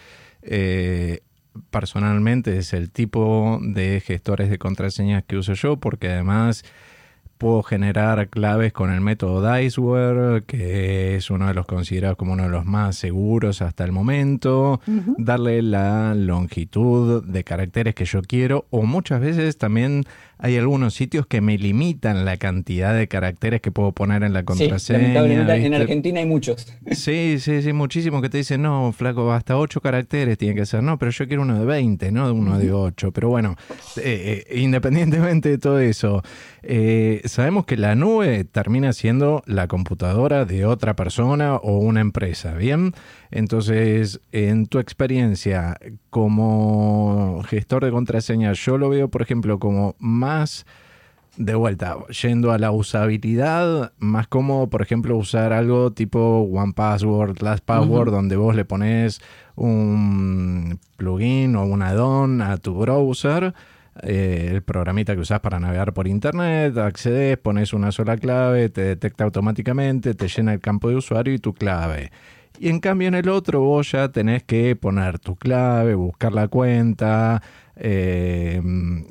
[0.44, 1.22] Eh,
[1.70, 6.64] personalmente es el tipo de gestores de contraseñas que uso yo porque además
[7.42, 12.44] puedo generar claves con el método Diceware, que es uno de los considerados como uno
[12.44, 14.80] de los más seguros hasta el momento,
[15.18, 20.06] darle la longitud de caracteres que yo quiero, o muchas veces también
[20.42, 24.44] hay algunos sitios que me limitan la cantidad de caracteres que puedo poner en la
[24.44, 25.24] contraseña.
[25.24, 26.68] en Argentina hay muchos.
[26.92, 30.84] Sí, sí, sí, muchísimos que te dicen, no, flaco, hasta 8 caracteres tiene que ser.
[30.84, 33.12] No, pero yo quiero uno de 20, no uno de 8.
[33.12, 33.56] Pero bueno,
[33.98, 36.24] eh, eh, independientemente de todo eso,
[36.64, 42.54] eh, sabemos que la nube termina siendo la computadora de otra persona o una empresa,
[42.54, 42.94] ¿bien?
[43.32, 45.78] Entonces, en tu experiencia
[46.10, 50.66] como gestor de contraseñas, yo lo veo, por ejemplo, como más
[51.38, 57.42] de vuelta, yendo a la usabilidad, más como, por ejemplo, usar algo tipo One Password,
[57.42, 59.22] Last Password, donde vos le pones
[59.56, 63.54] un plugin o un add-on a tu browser,
[64.04, 68.82] eh, el programita que usas para navegar por internet, accedes, pones una sola clave, te
[68.82, 72.12] detecta automáticamente, te llena el campo de usuario y tu clave.
[72.60, 76.48] Y en cambio en el otro vos ya tenés que poner tu clave, buscar la
[76.48, 77.42] cuenta,
[77.76, 78.62] eh,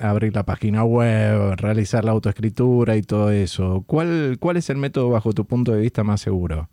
[0.01, 3.83] abrir la página web, realizar la autoescritura y todo eso.
[3.87, 6.69] ¿Cuál, ¿Cuál es el método bajo tu punto de vista más seguro?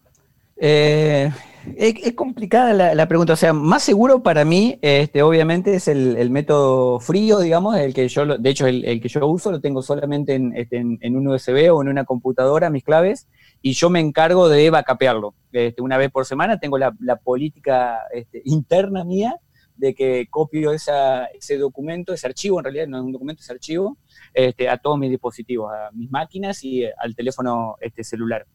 [0.56, 1.32] Eh,
[1.76, 3.34] es, complicada la, pregunta.
[3.34, 8.08] O sea, más seguro para mí, este, obviamente, es el, método frío, digamos, el que
[8.08, 11.82] yo, de hecho, el, que yo uso lo tengo solamente en, este, un USB o
[11.82, 13.28] en una computadora, mis claves,
[13.62, 15.36] y yo me encargo de vacapearlo.
[15.52, 16.94] Este, una vez por semana tengo la,
[17.24, 19.36] política este, interna mía
[19.76, 23.98] de que copio ese documento, ese archivo, en realidad no es un documento, es archivo,
[24.34, 28.46] este, a todos mis dispositivos, a mis máquinas y eh, al teléfono este, celular.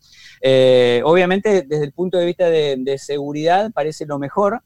[0.40, 4.62] Eh, obviamente, desde el punto de vista de, seguridad, parece lo mejor.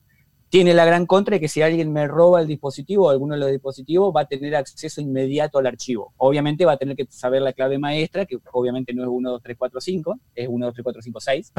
[0.49, 3.41] Tiene la gran contra de que si alguien me roba el dispositivo o alguno de
[3.41, 6.13] los dispositivos, va a tener acceso inmediato al archivo.
[6.19, 9.43] Obviamente va a tener que saber la clave maestra, que obviamente no es 1, 2,
[9.43, 11.53] 3, 4, 5, es 1, 2, 3, 4, 5, 6.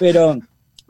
[0.00, 0.38] pero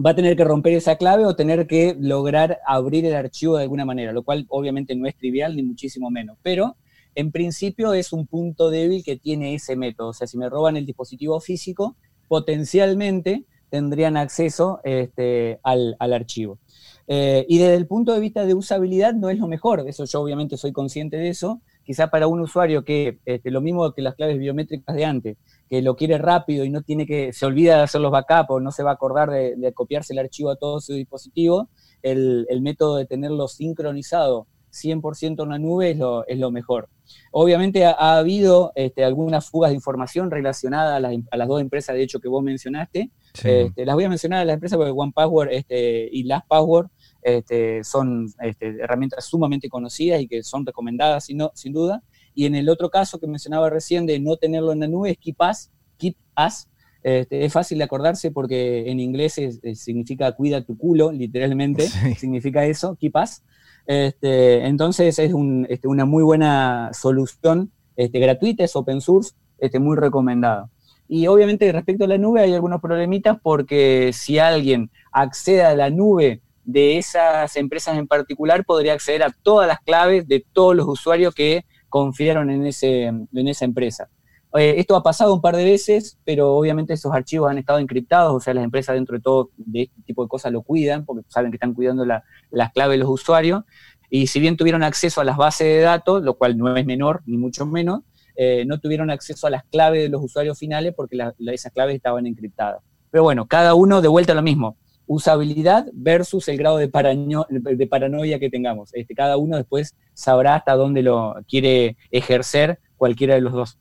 [0.04, 3.64] va a tener que romper esa clave o tener que lograr abrir el archivo de
[3.64, 6.76] alguna manera, lo cual obviamente no es trivial ni muchísimo menos, pero
[7.14, 10.08] en principio es un punto débil que tiene ese método.
[10.08, 11.96] O sea, si me roban el dispositivo físico,
[12.28, 16.58] potencialmente tendrían acceso este, al, archivo.
[17.06, 20.20] Eh, y desde el punto de vista de usabilidad no es lo mejor, eso yo
[20.20, 24.14] obviamente soy consciente de eso, quizá para un usuario que, este, lo mismo que las
[24.14, 25.38] claves biométricas de antes,
[25.70, 28.60] que lo quiere rápido y no tiene que, se olvida de hacer los backups o
[28.60, 31.70] no se va a acordar de, copiarse el archivo a todo su dispositivo,
[32.02, 36.90] el, método de tenerlo sincronizado 100% en la nube es lo, es lo mejor.
[37.32, 42.20] Obviamente ha, habido este, algunas fugas de información relacionadas a las, dos empresas, de hecho,
[42.20, 43.10] que vos mencionaste.
[43.42, 46.90] Este, las voy a mencionar a las empresas porque OnePassword este, y LastPassword
[47.22, 52.02] este, son este, herramientas sumamente conocidas y que son recomendadas sin, sin duda.
[52.34, 55.18] Y en el otro caso que mencionaba recién de no tenerlo en la nube es
[55.18, 56.68] KeepAs, KeepAs.
[57.02, 59.40] Este, es fácil de acordarse porque en inglés
[59.74, 61.88] significa cuida tu culo, literalmente,
[62.18, 63.42] significa eso, KeepAs.
[63.86, 65.32] Este, entonces es
[65.68, 69.32] este, una muy buena solución gratuita, es open source,
[69.80, 70.70] muy recomendado.
[71.08, 75.88] Y obviamente respecto a la nube hay algunos problemitas porque si alguien accede a la
[75.88, 80.86] nube de esas empresas en particular, podría acceder a todas las claves de todos los
[80.86, 84.10] usuarios que confiaron en, ese, en esa empresa.
[84.54, 88.34] Eh, esto ha pasado un par de veces, pero obviamente esos archivos han estado encriptados,
[88.34, 91.24] o sea, las empresas dentro de todo de este tipo de cosas lo cuidan, porque
[91.28, 93.64] saben que están cuidando las claves de los usuarios,
[94.10, 97.22] y si bien tuvieron acceso a las bases de datos, lo cual no es menor,
[97.24, 98.00] ni mucho menos,
[98.36, 101.18] eh, no tuvieron acceso a las claves de los usuarios finales porque
[101.50, 102.82] esas claves estaban encriptadas.
[103.10, 104.76] Pero bueno, cada uno de vuelta a lo mismo
[105.08, 108.90] usabilidad versus el grado de, de paranoia que tengamos.
[108.92, 113.78] Este, cada uno después sabrá hasta dónde lo quiere ejercer cualquiera de los dos.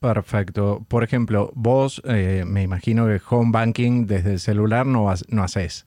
[0.00, 0.84] Perfecto.
[0.88, 5.84] Por ejemplo, vos eh, me imagino que home banking desde el celular no, no haces.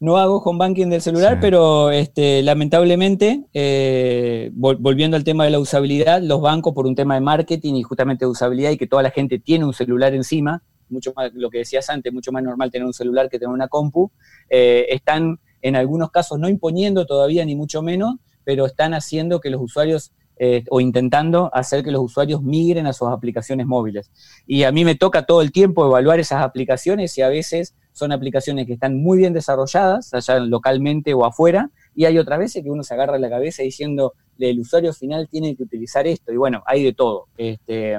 [0.00, 5.58] No hago home banking del celular, pero este, lamentablemente, eh, volviendo al tema de la
[5.58, 9.02] usabilidad, los bancos por un tema de marketing y justamente de usabilidad y que toda
[9.02, 12.70] la gente tiene un celular encima, mucho más, lo que decías antes, mucho más normal
[12.70, 14.10] tener un celular que tener una compu,
[14.48, 19.50] eh, están en algunos casos no imponiendo todavía ni mucho menos, pero están haciendo que
[19.50, 24.10] los usuarios eh, o intentando hacer que los usuarios migren a sus aplicaciones móviles.
[24.46, 28.10] Y a mí me toca todo el tiempo evaluar esas aplicaciones y a veces son
[28.10, 32.70] aplicaciones que están muy bien desarrolladas, allá localmente o afuera, y hay otras veces que
[32.70, 36.64] uno se agarra la cabeza diciendo, el usuario final tiene que utilizar esto, y bueno,
[36.66, 37.28] hay de todo.
[37.38, 37.96] Este,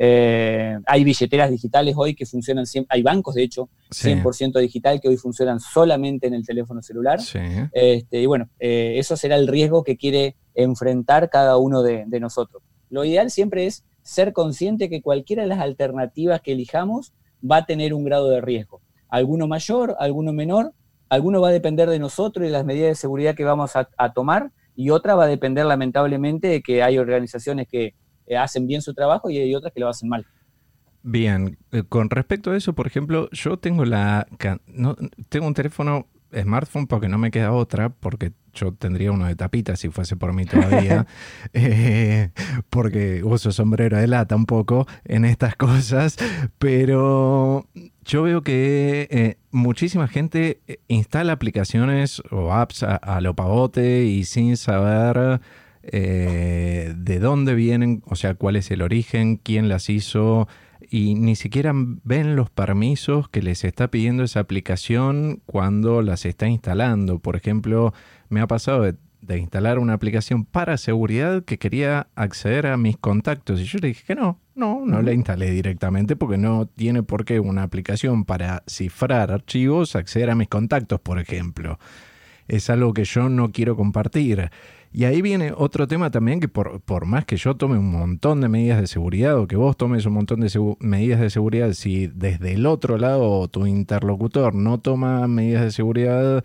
[0.00, 5.16] eh, hay billeteras digitales hoy que funcionan, hay bancos de hecho, 100% digital que hoy
[5.16, 7.18] funcionan solamente en el teléfono celular.
[7.72, 12.62] Este, y bueno, eh, eso será el riesgo que quiere enfrentar cada uno de, nosotros.
[12.90, 17.12] Lo ideal siempre es ser consciente que cualquiera de las alternativas que elijamos
[17.48, 18.80] va a tener un grado de riesgo.
[19.08, 20.74] Alguno mayor, alguno menor,
[21.08, 23.88] alguno va a depender de nosotros y de las medidas de seguridad que vamos a,
[23.96, 27.94] a tomar, y otra va a depender lamentablemente de que hay organizaciones que
[28.28, 30.26] eh, hacen bien su trabajo y hay otras que lo hacen mal.
[31.02, 34.26] Bien, eh, con respecto a eso, por ejemplo, yo tengo la
[34.66, 34.96] no,
[35.28, 39.76] tengo un teléfono smartphone porque no me queda otra, porque yo tendría uno de tapita
[39.76, 41.06] si fuese por mí todavía,
[41.54, 42.30] eh,
[42.68, 46.18] porque uso sombrero de lata un poco en estas cosas,
[46.58, 47.66] pero
[48.04, 54.58] yo veo que muchísima gente instala aplicaciones o apps a, a lo pavote y sin
[54.58, 55.40] saber
[55.90, 60.48] eh, de dónde vienen, o sea, cuál es el origen, quién las hizo,
[60.90, 66.48] y ni siquiera ven los permisos que les está pidiendo esa aplicación cuando las está
[66.48, 67.18] instalando.
[67.18, 67.92] Por ejemplo,
[68.28, 68.96] me ha pasado de,
[69.38, 74.04] instalar una aplicación para seguridad que quería acceder a mis contactos y yo le dije
[74.06, 78.62] que no, no, no la instalé directamente porque no tiene por qué una aplicación para
[78.66, 81.78] cifrar archivos acceder a mis contactos, por ejemplo.
[82.46, 84.50] Es algo que yo no quiero compartir.
[84.92, 88.40] Y ahí viene otro tema también que por, por, más que yo tome un montón
[88.40, 92.06] de medidas de seguridad o que vos tomes un montón de medidas de seguridad, si
[92.06, 96.44] desde el otro lado tu interlocutor no toma medidas de seguridad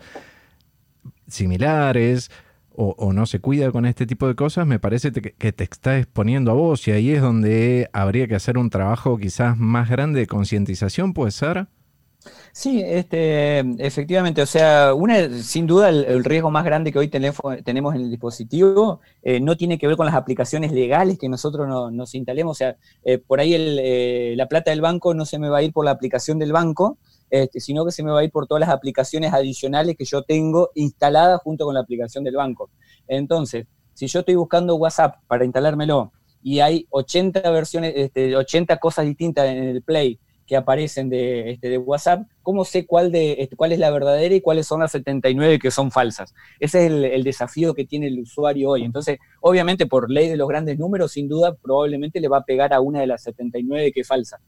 [1.26, 2.30] similares
[2.76, 6.50] o, no se cuida con este tipo de cosas, me parece que te está exponiendo
[6.50, 10.26] a vos y ahí es donde habría que hacer un trabajo quizás más grande de
[10.26, 11.68] concientización, ¿puede ser?
[12.52, 17.94] Sí, este, efectivamente, o sea, una, sin duda el, riesgo más grande que hoy tenemos
[17.94, 22.14] en el dispositivo eh, no tiene que ver con las aplicaciones legales que nosotros nos
[22.14, 25.58] instalemos, o sea, eh, por ahí eh, la plata del banco no se me va
[25.58, 26.98] a ir por la aplicación del banco,
[27.28, 30.22] este, sino que se me va a ir por todas las aplicaciones adicionales que yo
[30.22, 32.70] tengo instaladas junto con la aplicación del banco.
[33.08, 36.12] Entonces, si yo estoy buscando WhatsApp para instalármelo
[36.42, 41.68] y hay 80 versiones, este, 80 cosas distintas en el Play, que aparecen de, este,
[41.68, 44.92] de WhatsApp, ¿cómo sé cuál, de, este, cuál es la verdadera y cuáles son las
[44.92, 46.34] 79 que son falsas?
[46.60, 48.84] Ese es el, desafío que tiene el usuario hoy.
[48.84, 52.74] Entonces, obviamente, por ley de los grandes números, sin duda, probablemente le va a pegar
[52.74, 54.38] a una de las 79 que es falsa.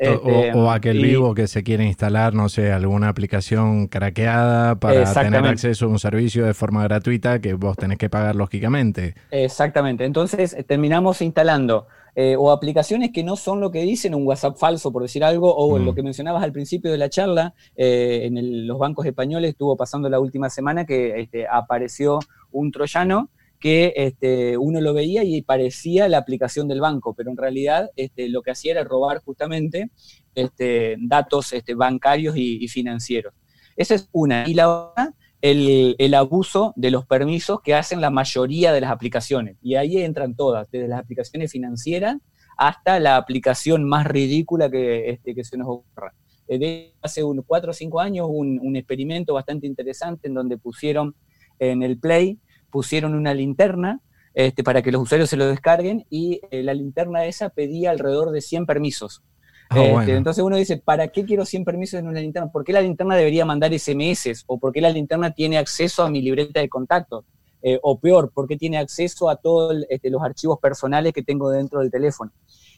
[0.00, 5.46] o, este, aquel vivo que se quiere instalar, no sé, alguna aplicación craqueada para tener
[5.46, 9.14] acceso a un servicio de forma gratuita que vos tenés que pagar lógicamente.
[9.30, 10.04] Exactamente.
[10.04, 11.86] Entonces, terminamos instalando
[12.16, 15.54] eh, o aplicaciones que no son lo que dicen, un WhatsApp falso, por decir algo,
[15.54, 15.94] o lo mm.
[15.94, 20.20] que mencionabas al principio de la charla, eh, en los bancos españoles estuvo pasando la
[20.20, 22.20] última semana que este, apareció
[22.52, 27.36] un troyano que este, uno lo veía y parecía la aplicación del banco, pero en
[27.36, 29.90] realidad este, lo que hacía era robar justamente
[30.34, 33.32] este, datos este, bancarios y, y, financieros.
[33.76, 34.46] Esa es una.
[34.46, 35.14] Y la otra
[35.44, 39.58] el, abuso de los permisos que hacen la mayoría de las aplicaciones.
[39.60, 42.16] Y ahí entran todas, desde las aplicaciones financieras
[42.56, 46.14] hasta la aplicación más ridícula que, este, que se nos ocurra.
[46.48, 50.56] Eh, de hace unos cuatro o cinco años un, un experimento bastante interesante en donde
[50.56, 51.14] pusieron
[51.58, 52.38] en el Play,
[52.70, 54.00] pusieron una linterna
[54.32, 58.30] este, para que los usuarios se lo descarguen y eh, la linterna esa pedía alrededor
[58.30, 59.22] de 100 permisos.
[59.70, 62.50] Ah, este, entonces uno dice, ¿para qué quiero 100 permisos en una linterna?
[62.50, 64.44] ¿Por qué la linterna debería mandar SMS?
[64.46, 67.24] ¿O por qué la linterna tiene acceso a mi libreta de contactos?
[67.62, 71.50] Eh, o peor, ¿por qué tiene acceso a todos este, los archivos personales que tengo
[71.50, 72.30] dentro del teléfono?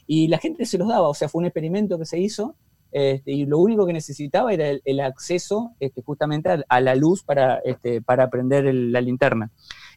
[0.07, 2.55] Y la gente se los daba, o sea, fue un experimento que se hizo
[2.93, 7.59] este, y lo único que necesitaba era el, acceso este, justamente a, la luz para,
[7.59, 9.51] este, para prender la linterna.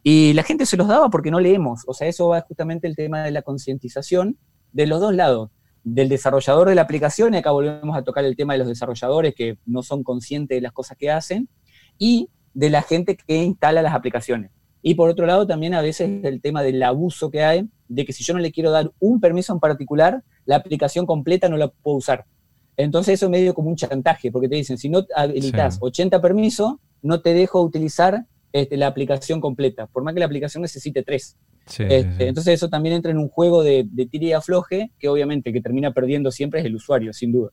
[0.03, 2.95] Y la gente se los daba porque no leemos, o sea, eso va justamente el
[2.95, 4.37] tema de la concientización
[4.73, 5.49] de los dos lados
[5.84, 9.34] del desarrollador de la aplicación, y acá volvemos a tocar el tema de los desarrolladores
[9.36, 11.49] que no son conscientes de las cosas que hacen,
[11.97, 14.51] y de la gente que instala las aplicaciones.
[14.82, 18.13] Y por otro lado, también a veces el tema del abuso que hay, de que
[18.13, 21.67] si yo no le quiero dar un permiso en particular, la aplicación completa no la
[21.67, 22.25] puedo usar.
[22.77, 26.75] Entonces eso es medio como un chantaje, porque te dicen, si no habilitas 80 permisos,
[27.01, 31.38] no te dejo utilizar este, la aplicación completa, por más que la aplicación necesite tres.
[31.78, 35.54] Este, entonces eso también entra en un juego de, de tira y afloje que obviamente
[35.54, 37.52] que termina perdiendo siempre es el usuario, sin duda.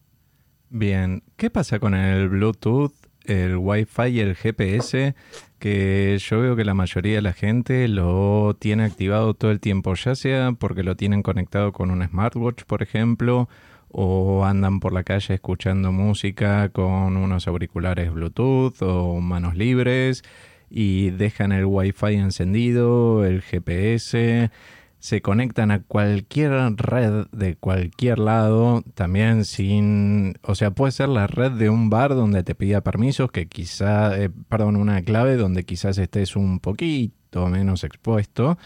[0.70, 2.92] Bien, ¿qué pasa con el Bluetooth
[3.26, 5.14] el Wi-Fi y el GPS,
[5.58, 9.94] que yo veo que la mayoría de la gente lo tiene activado todo el tiempo,
[9.94, 13.48] ya sea porque lo tienen conectado con un smartwatch, por ejemplo,
[13.88, 20.22] o andan por la calle escuchando música con unos auriculares Bluetooth o manos libres
[20.70, 24.50] y dejan el Wi-Fi encendido, el GPS
[24.98, 31.28] se conectan a cualquier red de cualquier lado, también sin, o sea, puede ser la
[31.28, 35.64] red de un bar donde te pida permisos, que quizá, eh, perdón, una clave donde
[35.64, 38.58] quizás estés un poquito menos expuesto,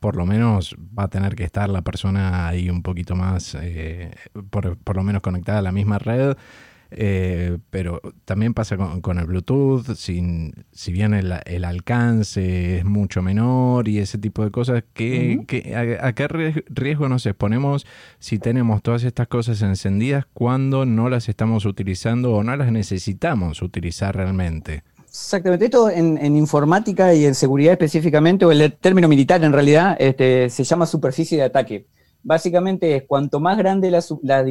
[0.00, 4.10] por lo menos va a tener que estar la persona ahí un poquito más, eh,
[4.50, 6.36] por, por, lo menos conectada a la misma red.
[6.96, 13.88] Eh, pero también pasa con, el Bluetooth, sin, si bien el, alcance es mucho menor
[13.88, 15.40] y ese tipo de cosas, ¿qué,
[16.00, 16.28] a, qué
[16.68, 17.84] riesgo nos exponemos
[18.20, 23.60] si tenemos todas estas cosas encendidas cuando no las estamos utilizando o no las necesitamos
[23.60, 24.84] utilizar realmente?
[25.08, 30.48] Exactamente, esto en, informática y en seguridad específicamente, o el término militar en realidad, este,
[30.48, 31.86] se llama superficie de ataque
[32.24, 34.02] básicamente es cuanto más grande la,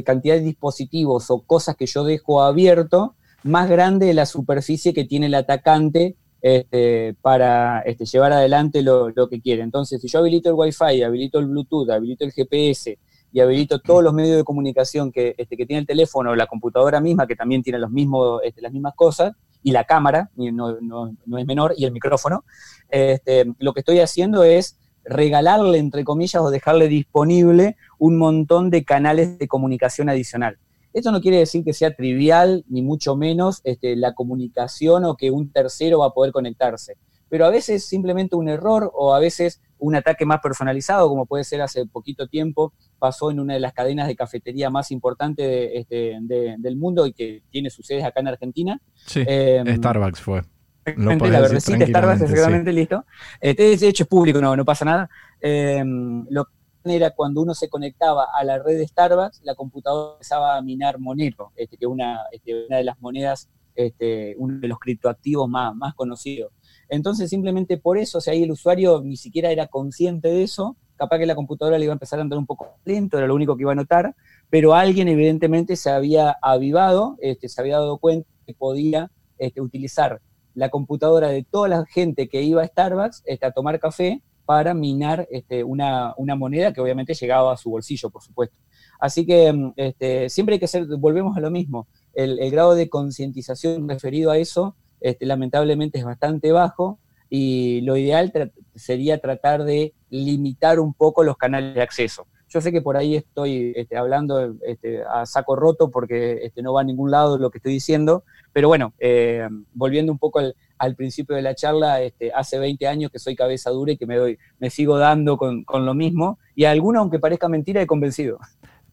[0.03, 5.25] cantidad de dispositivos o cosas que yo dejo abierto, más grande la superficie que tiene
[5.25, 9.63] el atacante este, para este, llevar adelante lo, que quiere.
[9.63, 12.97] Entonces, si yo habilito el Wi-Fi, habilito el Bluetooth, habilito el GPS
[13.31, 16.45] y habilito todos los medios de comunicación que, este, que tiene el teléfono o la
[16.45, 20.77] computadora misma, que también tiene los mismos, este, las mismas cosas, y la cámara, no,
[20.81, 22.43] no es menor, y el micrófono,
[22.89, 28.83] este, lo que estoy haciendo es regalarle, entre comillas, o dejarle disponible un montón de
[28.83, 30.57] canales de comunicación adicional.
[30.93, 35.31] Esto no quiere decir que sea trivial, ni mucho menos este, la comunicación o que
[35.31, 36.97] un tercero va a poder conectarse.
[37.29, 41.43] Pero a veces simplemente un error o a veces un ataque más personalizado, como puede
[41.43, 46.19] ser hace poquito tiempo, pasó en una de las cadenas de cafetería más importantes este,
[46.21, 48.79] del mundo y que tiene sus sedes acá en Argentina.
[48.93, 50.43] Sí, em, Starbucks fue
[50.85, 53.05] la verdecita Starbucks seguramente listo.
[53.39, 55.09] Este, de hecho es público, no, no pasa nada.
[55.39, 56.51] Em, lo que
[56.85, 60.99] era cuando uno se conectaba a la red de Starbucks, la computadora empezaba a minar
[60.99, 65.75] Monero, este, que una, este, una de las monedas, este, uno de los criptoactivos más,
[65.75, 66.51] más conocidos.
[66.89, 70.75] Entonces, simplemente por eso, o sea, ahí el usuario ni siquiera era consciente de eso,
[70.95, 73.35] capaz que la computadora le iba a empezar a andar un poco lento, era lo
[73.35, 74.15] único que iba a notar,
[74.49, 80.21] pero alguien evidentemente se había avivado, este, se había dado cuenta que podía este, utilizar
[80.55, 84.73] la computadora de toda la gente que iba a Starbucks este, a tomar café para
[84.73, 88.57] minar este, una, moneda que obviamente llegaba a su bolsillo, por supuesto.
[88.99, 92.89] Así que mm, este, siempre hay que hacer, volvemos a lo mismo, el, grado de
[92.89, 96.99] concientización referido a eso este, lamentablemente es bastante bajo
[97.29, 98.31] y lo ideal
[98.75, 102.27] sería tratar de limitar un poco los canales de acceso.
[102.53, 106.73] Yo sé que por ahí estoy este, hablando este, a saco roto porque este, no
[106.73, 110.39] va a ningún lado lo que estoy diciendo, pero bueno, eh, volviendo un poco
[110.77, 114.05] al, principio de la charla, este, hace 20 años que soy cabeza dura y que
[114.05, 117.81] me, doy, me sigo dando con, con lo mismo, y a alguno, aunque parezca mentira,
[117.81, 118.37] he convencido.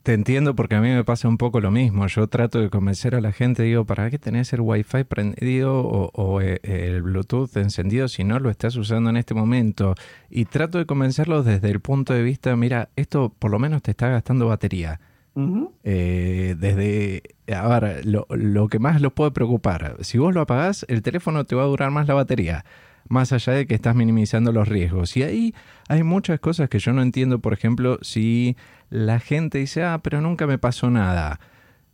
[0.03, 2.07] Te entiendo porque a mí me pasa un poco lo mismo.
[2.07, 6.41] Yo trato de convencer a la gente, digo, ¿para qué tenés el Wi-Fi prendido o,
[6.41, 9.95] eh, el Bluetooth encendido si no lo estás usando en este momento?
[10.31, 13.91] Y trato de convencerlos desde el punto de vista, mira, esto por lo menos te
[13.91, 15.01] está gastando batería.
[15.85, 17.23] Eh, desde,
[17.55, 21.45] a ver, lo, lo que más los puede preocupar, si vos lo apagás, el teléfono
[21.45, 22.65] te va a durar más la batería
[23.09, 25.17] más allá de que estás minimizando los riesgos.
[25.17, 25.55] Y ahí
[25.89, 28.57] hay muchas cosas que yo no entiendo, por ejemplo, si
[28.91, 31.41] la gente dice, ah, pero nunca me pasó nada.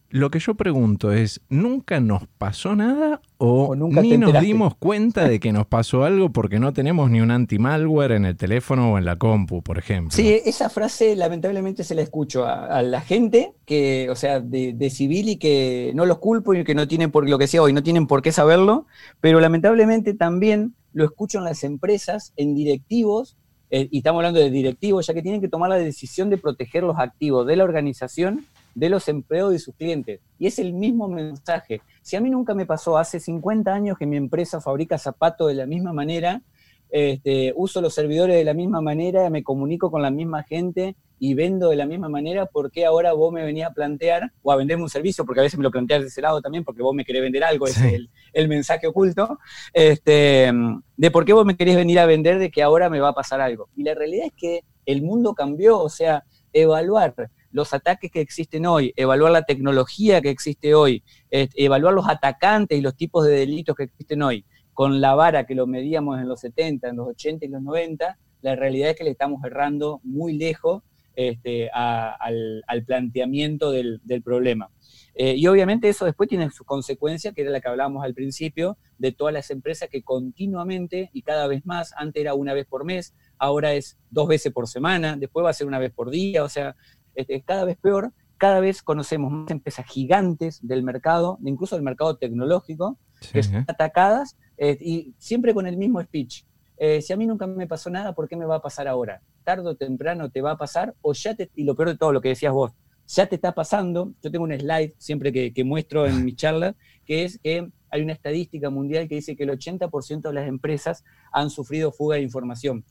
[0.08, 5.28] Lo que yo pregunto es, ¿nunca nos pasó nada o, nunca ni nos dimos cuenta
[5.28, 8.98] de que nos pasó algo porque no tenemos ni un anti-malware en el teléfono o
[8.98, 10.12] en la compu, por ejemplo?
[10.12, 15.28] Sí, esa frase lamentablemente se la escucho a, la gente que, o sea, de, civil
[15.28, 17.82] y que no los culpo y que no tienen por lo que sea hoy, no
[17.82, 18.86] tienen por qué saberlo,
[19.20, 23.36] pero lamentablemente también lo escucho en las empresas, en directivos,
[23.76, 26.82] eh, y estamos hablando de directivos, ya que tienen que tomar la decisión de proteger
[26.82, 30.20] los activos de la organización, de los empleados y sus clientes.
[30.38, 31.82] Y es el mismo mensaje.
[32.00, 35.54] Si a mí nunca me pasó hace 50 años que mi empresa fabrica zapatos de
[35.56, 36.40] la misma manera,
[36.88, 41.34] este, uso los servidores de la misma manera, me comunico con la misma gente y
[41.34, 44.56] vendo de la misma manera, ¿por qué ahora vos me venís a plantear o a
[44.56, 45.26] venderme un servicio?
[45.26, 47.44] Porque a veces me lo planteas de ese lado también, porque vos me querés vender
[47.44, 48.08] algo, es el,
[48.48, 49.38] mensaje oculto,
[49.72, 50.52] este,
[50.96, 53.14] de por qué vos me querés venir a vender de que ahora me va a
[53.14, 53.68] pasar algo.
[53.76, 57.14] Y la realidad es que el mundo cambió, o sea, evaluar
[57.50, 62.82] los ataques que existen hoy, evaluar la tecnología que existe hoy, evaluar los atacantes y
[62.82, 66.40] los tipos de delitos que existen hoy, con la vara que lo medíamos en los
[66.40, 70.34] 70, en los 80 y los 90, la realidad es que le estamos errando muy
[70.34, 70.82] lejos
[71.16, 74.70] este, al, planteamiento del, problema.
[75.14, 78.76] Eh, y obviamente eso después tiene su consecuencia, que era la que hablábamos al principio,
[78.98, 82.84] de todas las empresas que continuamente y cada vez más, antes era una vez por
[82.84, 86.44] mes, ahora es dos veces por semana, después va a ser una vez por día,
[86.44, 86.76] o sea,
[87.14, 92.18] es, cada vez peor, cada vez conocemos más empresas gigantes del mercado, incluso del mercado
[92.18, 92.98] tecnológico,
[93.32, 96.44] que son atacadas eh, y siempre con el mismo speech.
[96.78, 99.22] Eh, si a mí nunca me pasó nada, ¿por qué me va a pasar ahora?
[99.44, 102.12] Tardo o temprano te va a pasar, o ya te, y lo peor de todo,
[102.12, 102.72] lo que decías vos,
[103.06, 104.12] ya te está pasando.
[104.22, 106.74] Yo tengo un slide siempre que, muestro en mi charla,
[107.04, 111.04] que es que hay una estadística mundial que dice que el 80% de las empresas
[111.32, 112.84] han sufrido fuga de información.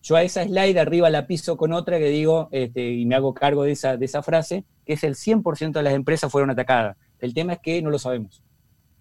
[0.00, 3.34] Yo a esa slide arriba la piso con otra que digo, este, y me hago
[3.34, 6.96] cargo de esa, de esa frase, que es el 100% de las empresas fueron atacadas.
[7.18, 8.42] El tema es que no lo sabemos.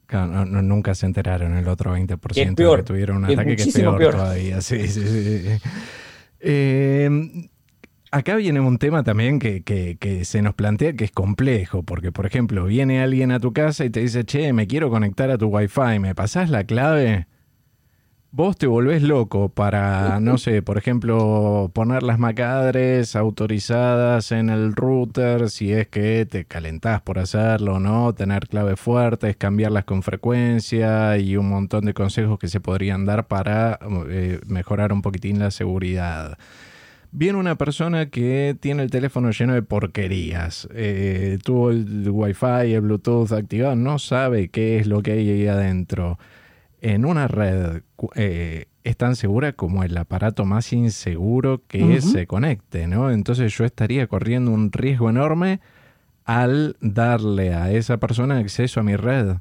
[0.08, 4.62] Claro, nunca se enteraron el otro 20% que, tuvieron un ataque que es peor, todavía.
[4.62, 5.60] Sí, sí, sí.
[6.39, 7.10] Eh,
[8.12, 12.26] acá viene un tema también que, que, se nos plantea que es complejo, porque por
[12.26, 15.47] ejemplo, viene alguien a tu casa y te dice, che, me quiero conectar a tu
[15.47, 17.28] wifi, ¿me pasás la clave?
[18.32, 24.75] Vos te volvés loco para, no sé, por ejemplo, poner las macadres autorizadas en el
[24.75, 28.13] router, si es que te calentás por hacerlo, ¿no?
[28.13, 33.28] Tener claves fuertes, cambiarlas con frecuencia y un montón de consejos que se podrían dar
[33.28, 36.38] para eh, mejorar un poquitín la seguridad
[37.11, 40.67] viene una persona que tiene el teléfono lleno de porquerías.
[40.73, 45.47] Eh, tuvo el Wi-Fi, el Bluetooth activado, no sabe qué es lo que hay ahí
[45.47, 46.19] adentro.
[46.88, 47.81] En una red
[48.15, 53.11] eh, es tan segura como el aparato más inseguro que se conecte, ¿no?
[53.11, 55.59] Entonces yo estaría corriendo un riesgo enorme
[56.23, 59.35] al darle a esa persona acceso a mi red.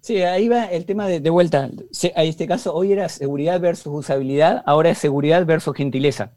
[0.00, 1.66] Sí, ahí va el tema de, vuelta.
[1.66, 6.32] En este caso, hoy era seguridad versus usabilidad, ahora es seguridad versus gentileza.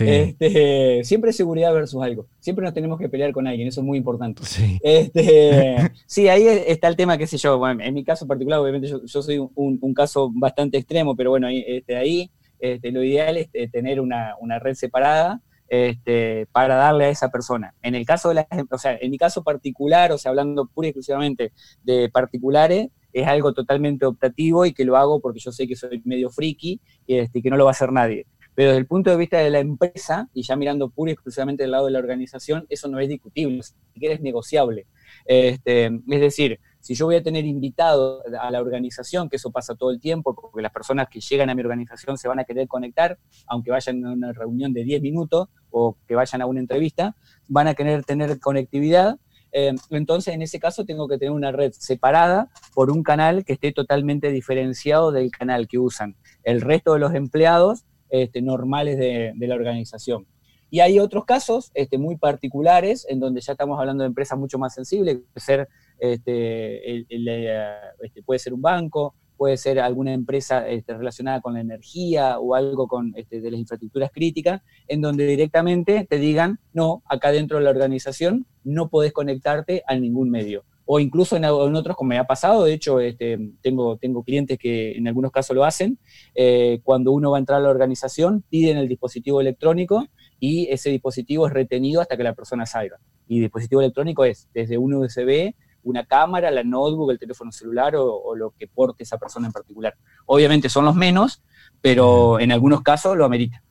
[0.00, 2.26] Este, siempre es seguridad versus algo.
[2.40, 4.44] Siempre nos tenemos que pelear con alguien, eso es muy importante.
[4.44, 5.76] Sí, este,
[6.06, 7.58] sí ahí está el tema, qué sé yo.
[7.58, 11.96] Bueno, en mi caso particular, obviamente yo, soy un, caso bastante extremo, pero bueno, este,
[11.96, 17.08] ahí este, lo ideal es eh, tener una, una red separada este, para darle a
[17.08, 17.74] esa persona.
[17.82, 20.88] En el caso de las, o sea, en mi caso particular, o sea, hablando pura
[20.88, 25.66] y exclusivamente de particulares, es algo totalmente optativo y que lo hago porque yo sé
[25.68, 28.26] que soy medio friki y este, que no lo va a hacer nadie.
[28.54, 31.64] Pero desde el punto de vista de la empresa, y ya mirando pura y exclusivamente
[31.64, 34.86] del lado de la organización, eso no es discutible, ni siquiera es negociable.
[35.24, 39.74] Este, es decir, si yo voy a tener invitado a la organización, que eso pasa
[39.74, 42.68] todo el tiempo, porque las personas que llegan a mi organización se van a querer
[42.68, 47.16] conectar, aunque vayan a una reunión de 10 minutos o que vayan a una entrevista,
[47.48, 49.18] van a querer tener conectividad
[49.56, 53.52] eh, entonces, en ese caso, tengo que tener una red separada por un canal que
[53.52, 57.84] esté totalmente diferenciado del canal que usan el resto de los empleados
[58.14, 60.24] este, normales de, la organización.
[60.70, 64.56] Y hay otros casos este, muy particulares en donde ya estamos hablando de empresas mucho
[64.56, 70.94] más sensibles, puede ser, este, este puede ser un banco, puede ser alguna empresa este,
[70.94, 76.06] relacionada con la energía o algo con, este, de las infraestructuras críticas, en donde directamente
[76.08, 80.64] te digan, no, acá dentro de la organización no podés conectarte a ningún medio.
[80.86, 84.92] O incluso en, otros, como me ha pasado, de hecho, este, tengo, tengo clientes que
[84.92, 85.98] en algunos casos lo hacen,
[86.34, 90.06] eh, cuando uno va a entrar a la organización, piden el dispositivo electrónico
[90.38, 92.98] y ese dispositivo es retenido hasta que la persona salga.
[93.26, 95.54] Y dispositivo electrónico es desde un USB
[95.84, 99.94] una cámara, la notebook, el teléfono celular o, lo que porte esa persona en particular.
[100.26, 101.42] Obviamente son los menos,
[101.80, 103.62] pero en algunos casos lo amerita.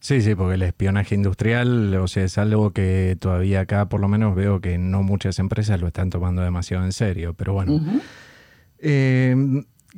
[0.00, 4.08] Sí, sí, porque el espionaje industrial, o sea, es algo que todavía acá por lo
[4.08, 7.80] menos veo que no muchas empresas lo están tomando demasiado en serio, pero bueno.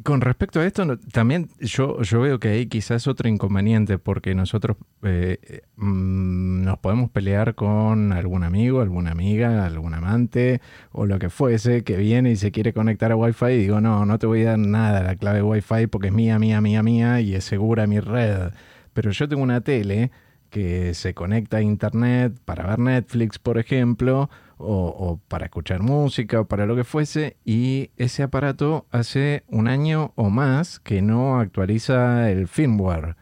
[0.05, 4.77] Con respecto a esto, también yo, yo veo que hay quizás otro inconveniente, porque nosotros
[5.03, 10.61] eh, mm, nos podemos pelear con algún amigo, alguna amiga, algún amante
[10.93, 14.07] o lo que fuese que viene y se quiere conectar a Wi-Fi y digo, no,
[14.07, 17.21] no te voy a dar nada la clave Wi-Fi porque es mía, mía, mía, mía
[17.21, 18.53] y es segura mi red.
[18.93, 20.11] Pero yo tengo una tele
[20.51, 24.29] que se conecta a Internet para ver Netflix, por ejemplo,
[24.59, 30.13] o, para escuchar música o para lo que fuese y ese aparato hace un año
[30.17, 33.17] o más que no actualiza el firmware.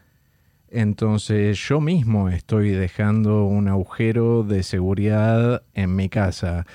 [0.71, 6.67] Entonces yo mismo estoy dejando un agujero de seguridad en mi casa.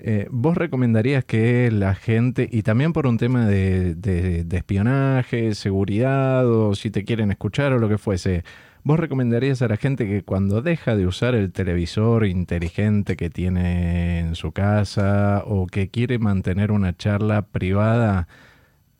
[0.00, 6.46] Eh, ¿Vos recomendarías que la gente, y también por un tema de, de espionaje, seguridad,
[6.48, 8.44] o si te quieren escuchar o lo que fuese,
[8.84, 14.20] ¿Vos recomendarías a la gente que cuando deja de usar el televisor inteligente que tiene
[14.20, 18.28] en su casa o que quiere mantener una charla privada,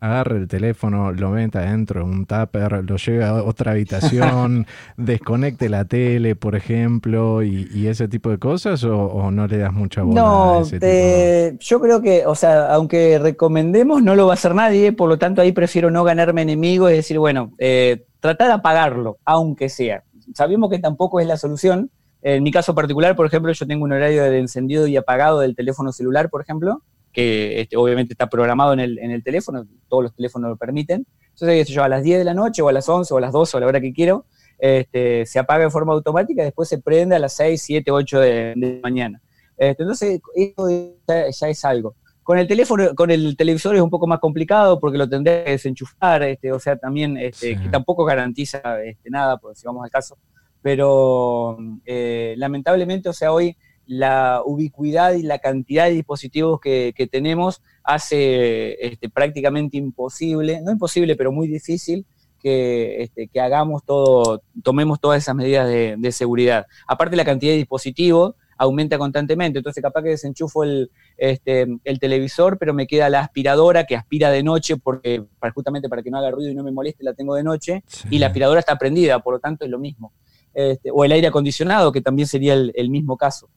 [0.00, 5.68] agarre el teléfono, lo meta dentro de un tupper, lo lleve a otra habitación, desconecte
[5.68, 10.20] la tele, por ejemplo, y, ese tipo de cosas, o, no le das mucha bola
[10.20, 14.34] no, a ese tipo yo creo que, o sea, aunque recomendemos, no lo va a
[14.34, 18.48] hacer nadie, por lo tanto ahí prefiero no ganarme enemigos y decir, bueno, eh, tratar
[18.48, 20.04] de apagarlo, aunque sea.
[20.34, 21.90] Sabemos que tampoco es la solución.
[22.20, 25.54] En mi caso particular, por ejemplo, yo tengo un horario de encendido y apagado del
[25.54, 26.82] teléfono celular, por ejemplo,
[27.12, 31.06] que este, obviamente está programado en el, en el, teléfono, todos los teléfonos lo permiten.
[31.30, 33.32] Entonces, yo a las 10 de la noche o a las 11 o a las
[33.32, 34.26] 12 o a la hora que quiero,
[34.58, 38.20] este, se apaga de forma automática y después se prende a las 6, 7, 8
[38.20, 39.20] de, la mañana.
[39.56, 41.94] Este, entonces, eso ya, es algo.
[42.22, 45.52] Con el teléfono, con el televisor es un poco más complicado porque lo tendré que
[45.52, 49.90] desenchufar, este, o sea, también este, que tampoco garantiza este, nada, por si vamos al
[49.90, 50.18] caso.
[50.60, 51.56] Pero
[51.86, 53.56] eh, lamentablemente, o sea, hoy
[53.88, 61.16] la ubicuidad y la cantidad de dispositivos que, tenemos hace este, prácticamente imposible, no imposible,
[61.16, 62.04] pero muy difícil
[62.38, 66.66] que, este, que hagamos todo, tomemos todas esas medidas de, seguridad.
[66.86, 72.58] Aparte la cantidad de dispositivos aumenta constantemente, entonces capaz que desenchufo el, este, el televisor,
[72.58, 76.18] pero me queda la aspiradora que aspira de noche, porque para, justamente para que no
[76.18, 79.20] haga ruido y no me moleste, la tengo de noche, y la aspiradora está prendida,
[79.20, 80.12] por lo tanto es lo mismo.
[80.52, 83.48] Este, o el aire acondicionado, que también sería el mismo caso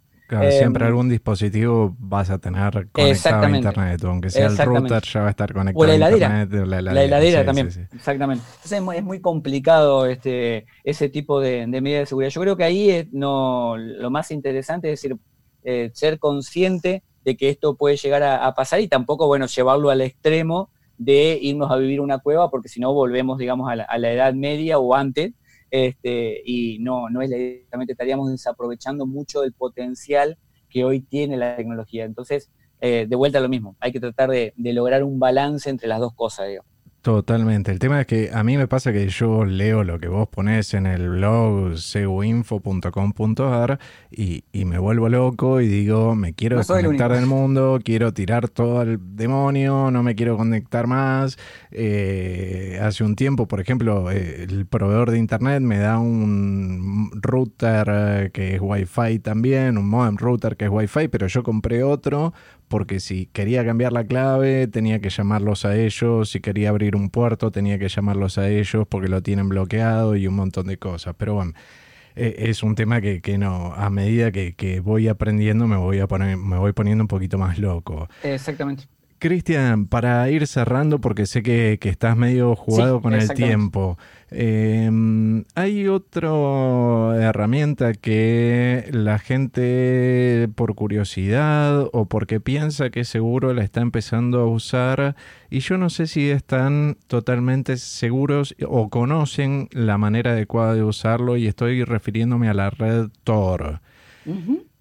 [0.52, 5.22] siempre em, algún dispositivo vas a tener conectado a internet, aunque sea el router ya
[5.22, 8.44] va a estar conectado o la heladera, la heladera, también, exactamente.
[8.46, 12.32] Entonces es muy, complicado este, ese tipo de, medidas de seguridad.
[12.32, 15.18] Yo creo que ahí no, lo más interesante es decir,
[15.64, 20.02] eh, ser consciente de que esto puede llegar a, pasar y tampoco, bueno, llevarlo al
[20.02, 23.98] extremo de irnos a vivir una cueva, porque si no volvemos, digamos, a la, a
[23.98, 25.34] la edad media o antes,
[25.72, 30.38] este, y no, no es directamente estaríamos desaprovechando mucho del potencial
[30.70, 32.06] que hoy tiene la tecnología.
[32.06, 32.52] Entonces,
[32.82, 35.88] eh, de vuelta a lo mismo, hay que tratar de, de lograr un balance entre
[35.88, 36.64] las dos cosas, digo.
[37.02, 37.72] Totalmente.
[37.72, 40.76] El tema es que a mí me pasa que yo leo lo que vos ponés
[40.76, 43.80] en el blog seguinfo.com.ar
[44.12, 48.82] y, y me vuelvo loco y digo, me quiero desconectar del mundo, quiero tirar todo
[48.82, 51.40] al demonio, no me quiero conectar más.
[51.72, 57.88] Eh, hace un tiempo, por ejemplo, eh, el proveedor de internet me da un router
[57.90, 62.32] eh, que es Wi-Fi también, un modem router que es Wi-Fi, pero yo compré otro
[62.72, 67.10] porque si quería cambiar la clave tenía que llamarlos a ellos, si quería abrir un
[67.10, 71.14] puerto tenía que llamarlos a ellos porque lo tienen bloqueado y un montón de cosas.
[71.18, 71.52] Pero bueno,
[72.16, 76.38] e, es un tema que, no, a medida que, voy aprendiendo me voy, a poner,
[76.38, 78.08] me voy poniendo un poquito más loco.
[78.24, 78.86] Exactamente.
[79.20, 84.00] Cristian, para ir cerrando, porque sé que, estás medio jugado con el tiempo,
[84.32, 86.30] em, hay otra
[87.18, 94.48] herramienta que la gente por curiosidad o porque piensa que seguro la está empezando a
[94.48, 95.16] usar
[95.50, 101.38] y yo no sé si están totalmente seguros o conocen la manera adecuada de usarlo
[101.38, 103.82] y estoy refiriéndome a la red Tor.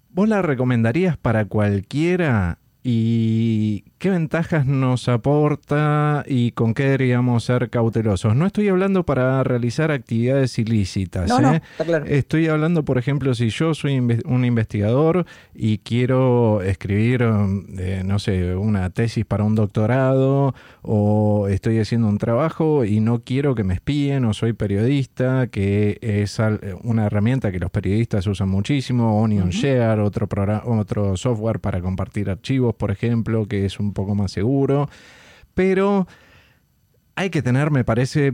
[0.09, 2.57] ¿Vos la recomendarías para cualquiera?
[2.83, 8.35] ¿Y qué ventajas nos aporta y con qué deberíamos ser cautelosos?
[8.35, 11.29] No estoy hablando para realizar actividades ilícitas.
[11.29, 11.61] ¿eh?
[12.07, 17.21] Estoy hablando, por ejemplo, si yo soy un investigador y quiero escribir,
[17.77, 23.21] eh, no sé, una tesis para un doctorado o estoy haciendo un trabajo y no
[23.23, 26.39] quiero que me espíen o soy periodista, que es
[26.81, 30.27] una herramienta que los periodistas usan muchísimo, Onion Share, otro,
[30.65, 34.89] otro software para compartir archivos por ejemplo, que es un poco más seguro,
[35.53, 36.07] pero
[37.15, 38.33] hay que tener, me parece,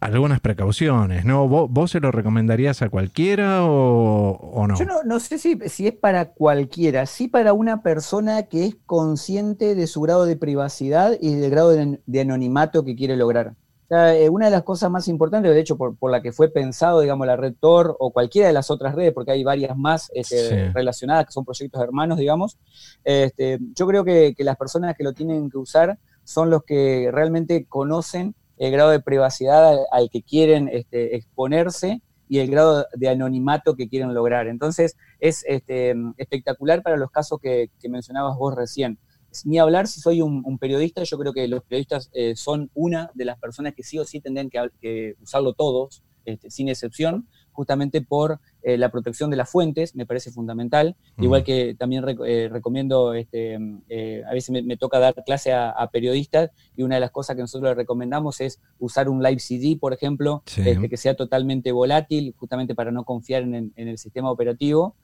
[0.00, 1.48] algunas precauciones, ¿no?
[1.48, 4.78] ¿Vos, se lo recomendarías a cualquiera o, no?
[4.78, 9.74] Yo no, sé si, si, es para cualquiera, sí para una persona que es consciente
[9.74, 13.54] de su grado de privacidad y del grado de anonimato que quiere lograr.
[13.88, 17.26] Eh, una de las cosas más importantes, de hecho, por, la que fue pensado, digamos,
[17.26, 21.26] la red Tor o cualquiera de las otras redes, porque hay varias más este, relacionadas
[21.26, 22.58] que son proyectos hermanos, digamos,
[23.04, 27.66] este, yo creo que, las personas que lo tienen que usar son los que realmente
[27.66, 33.76] conocen el grado de privacidad al, que quieren este, exponerse y el grado de anonimato
[33.76, 34.48] que quieren lograr.
[34.48, 38.98] Entonces, es espectacular para los casos que mencionabas vos recién
[39.44, 43.24] ni hablar si soy un, periodista, yo creo que los periodistas eh, son una de
[43.24, 48.40] las personas que sí o sí tendrían que, usarlo todos, este, sin excepción, justamente por
[48.62, 50.96] eh, la protección de las fuentes, me parece fundamental.
[51.18, 56.82] Igual que también eh, recomiendo, este, a veces me, toca dar clase a, periodistas y
[56.82, 60.42] una de las cosas que nosotros les recomendamos es usar un live CD, por ejemplo,
[60.56, 64.96] este, que sea totalmente volátil, justamente para no confiar en el sistema operativo.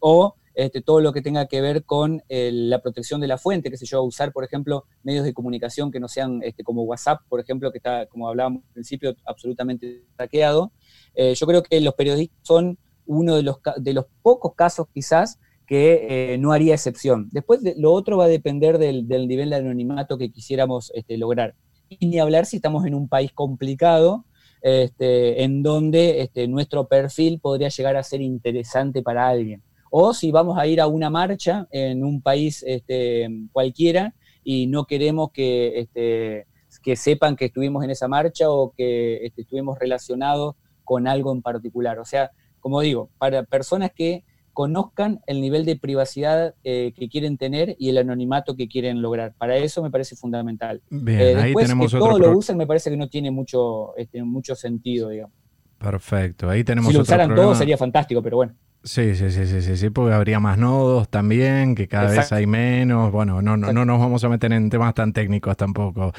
[0.00, 3.76] o este, todo lo que tenga que ver con la protección de la fuente, que
[3.76, 7.38] sé yo, usar, por ejemplo, medios de comunicación que no sean este, como WhatsApp, por
[7.38, 10.72] ejemplo, que está, como hablábamos al principio, absolutamente hackeado.
[11.14, 16.34] yo creo que los periodistas son uno de los, de los pocos casos quizás que
[16.34, 17.28] eh, no haría excepción.
[17.32, 21.54] Después lo otro va a depender del, nivel de anonimato que quisiéramos este, lograr.
[21.88, 24.24] Y ni hablar si estamos en un país complicado,
[24.62, 29.62] este, en donde este, nuestro perfil podría llegar a ser interesante para alguien.
[29.90, 34.84] O si vamos a ir a una marcha en un país este, cualquiera y no
[34.84, 36.46] queremos que, este,
[36.82, 41.42] que sepan que estuvimos en esa marcha o que este, estuvimos relacionados con algo en
[41.42, 41.98] particular.
[41.98, 42.30] O sea,
[42.60, 44.24] como digo, para personas que
[44.56, 49.34] conozcan el nivel de privacidad eh, que quieren tener y el anonimato que quieren lograr.
[49.36, 50.80] Para eso me parece fundamental.
[50.88, 54.22] Bien, eh, ahí tenemos que todo lo usen me parece que no tiene mucho, este,
[54.22, 55.34] mucho sentido, digamos.
[55.76, 58.54] Perfecto, ahí tenemos Si lo usaran todos sería fantástico, pero bueno.
[58.86, 62.46] Sí, sí, sí, sí, sí, sí, porque habría más nodos también, que cada vez hay
[62.46, 63.10] menos.
[63.10, 66.12] Bueno, no, no, no nos vamos a meter en temas tan técnicos tampoco.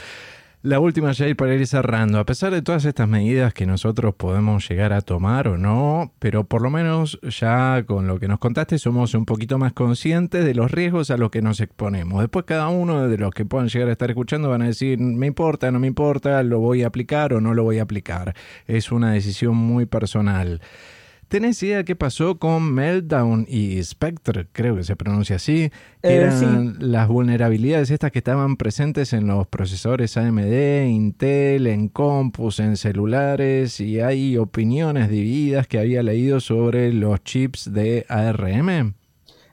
[0.63, 2.19] La última, Jay, para ir cerrando.
[2.19, 6.43] A pesar de todas estas medidas que nosotros podemos llegar a tomar o no, pero
[6.43, 10.53] por lo menos ya con lo que nos contaste somos un poquito más conscientes de
[10.53, 12.19] los riesgos a los que nos exponemos.
[12.19, 15.27] Después cada uno de los que puedan llegar a estar escuchando van a decir, me
[15.27, 18.35] importa, no me importa, lo voy a aplicar o no lo voy a aplicar.
[18.65, 20.59] Es una decisión muy personal.
[21.27, 24.47] ¿Tenés idea qué pasó con Meltdown y Spectre?
[24.53, 25.71] Creo que se pronuncia así.
[26.01, 31.89] Que eh, eran las vulnerabilidades estas que estaban presentes en los procesadores AMD, Intel, en
[31.89, 33.81] compus, en celulares.
[33.81, 38.93] Y hay opiniones divididas que había leído sobre los chips de ARM.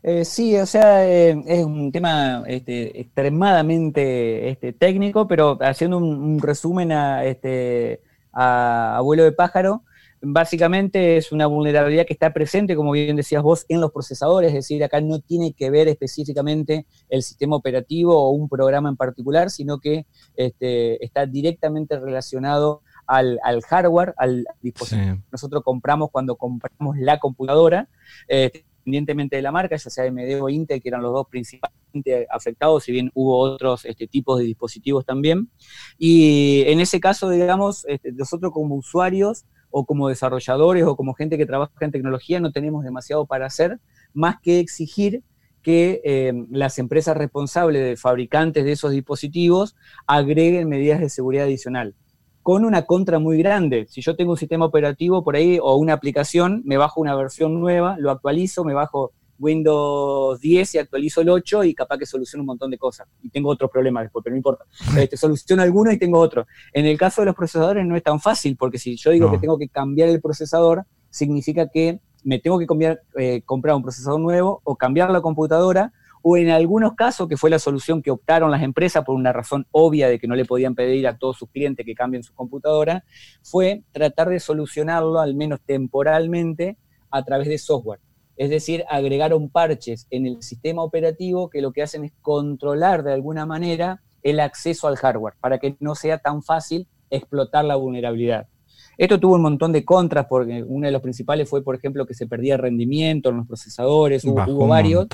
[0.04, 6.40] Eh, sí, o sea, eh, es un tema este, extremadamente este, técnico, pero haciendo un,
[6.40, 8.00] resumen a, este,
[8.32, 9.82] a abuelo de pájaro,
[10.24, 14.54] básicamente es una vulnerabilidad que está presente, como bien decías vos, en los procesadores, es
[14.54, 19.50] decir, acá no tiene que ver específicamente el sistema operativo o un programa en particular,
[19.50, 20.06] sino que
[20.36, 27.88] este, está directamente relacionado al, hardware, al dispositivo que nosotros compramos cuando compramos la computadora,
[28.28, 28.50] eh,
[28.84, 32.84] independientemente de la marca, ya sea AMD o Intel, que eran los dos principalmente afectados,
[32.84, 35.50] si bien hubo otros este, tipos de dispositivos también.
[35.98, 39.44] Y en ese caso, digamos, este, nosotros como usuarios
[39.76, 43.80] o como desarrolladores o como gente que trabaja en tecnología no tenemos demasiado para hacer,
[44.12, 45.24] más que exigir
[45.62, 49.74] que eh, las empresas responsables de fabricantes de esos dispositivos
[50.06, 51.96] agreguen medidas de seguridad adicional.
[52.42, 53.86] Con una contra muy grande.
[53.88, 57.58] Si yo tengo un sistema operativo por ahí o una aplicación, me bajo una versión
[57.58, 62.42] nueva, lo actualizo, me bajo Windows 10 y actualizo el 8 y capaz que soluciono
[62.42, 63.06] un montón de cosas.
[63.22, 64.64] Y tengo otros problemas después, pero no importa.
[64.98, 66.46] Este, soluciono alguno y tengo otro.
[66.72, 69.38] En el caso de los procesadores no es tan fácil, porque si yo digo que
[69.38, 74.20] tengo que cambiar el procesador, significa que me tengo que cambiar, eh, comprar un procesador
[74.20, 75.92] nuevo o cambiar la computadora,
[76.26, 79.66] o en algunos casos, que fue la solución que optaron las empresas por una razón
[79.72, 83.04] obvia de que no le podían pedir a todos sus clientes que cambien su computadora,
[83.42, 86.78] fue tratar de solucionarlo, al menos temporalmente,
[87.10, 88.00] a través de software.
[88.36, 93.12] Es decir, agregaron parches en el sistema operativo que lo que hacen es controlar de
[93.12, 98.48] alguna manera el acceso al hardware para que no sea tan fácil explotar la vulnerabilidad.
[98.96, 102.14] Esto tuvo un montón de contras, porque uno de los principales fue, por ejemplo, que
[102.14, 105.06] se perdía rendimiento en los procesadores, hubo, varios.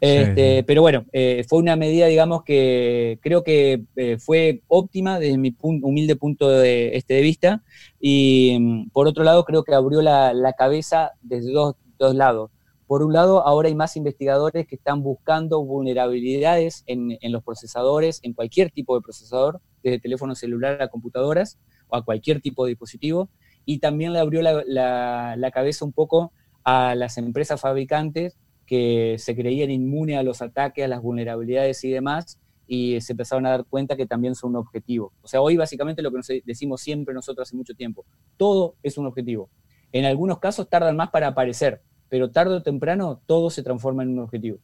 [0.00, 5.38] Este, pero bueno, eh, fue una medida, digamos, que creo que eh, fue óptima desde
[5.38, 7.62] mi humilde punto de, este, de vista.
[8.00, 12.50] Y mm, por otro lado, creo que abrió la, la cabeza desde dos, dos lados.
[12.86, 18.32] Por un lado, ahora hay más investigadores que están buscando vulnerabilidades en, los procesadores, en
[18.32, 23.28] cualquier tipo de procesador, desde teléfono celular a computadoras o a cualquier tipo de dispositivo,
[23.64, 26.32] y también le abrió la, cabeza un poco
[26.62, 28.36] a las empresas fabricantes
[28.66, 32.38] que se creían inmunes a los ataques, a las vulnerabilidades y demás,
[32.68, 35.12] y se empezaron a dar cuenta que también son un objetivo.
[35.22, 38.04] O sea, hoy básicamente lo que nos decimos siempre nosotros hace mucho tiempo,
[38.36, 39.50] todo es un objetivo.
[39.92, 44.10] En algunos casos tardan más para aparecer, pero tarde o temprano todo se transforma en
[44.10, 44.58] un objetivo.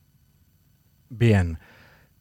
[1.09, 1.59] Bien.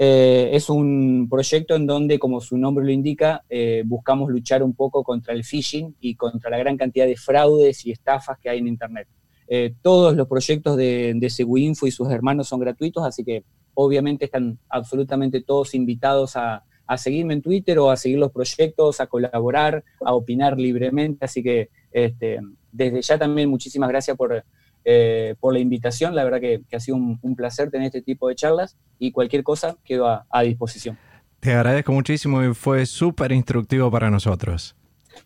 [0.00, 4.74] eh, es un proyecto en donde, como su nombre lo indica, eh, buscamos luchar un
[4.74, 8.58] poco contra el phishing y contra la gran cantidad de fraudes y estafas que hay
[8.58, 9.08] en Internet.
[9.48, 13.44] Eh, todos los proyectos de, de Seguinfo y sus hermanos son gratuitos, así que
[13.80, 16.64] obviamente están absolutamente todos invitados a,
[16.96, 21.24] seguirme en Twitter o a seguir los proyectos, a colaborar, a opinar libremente.
[21.24, 22.40] Así que este,
[22.72, 24.42] desde ya también muchísimas gracias por,
[24.84, 26.16] eh, por la invitación.
[26.16, 29.76] La verdad que, ha sido un, placer tener este tipo de charlas y cualquier cosa
[29.84, 30.98] quedo a, disposición.
[31.38, 34.74] Te agradezco muchísimo y fue súper instructivo para nosotros.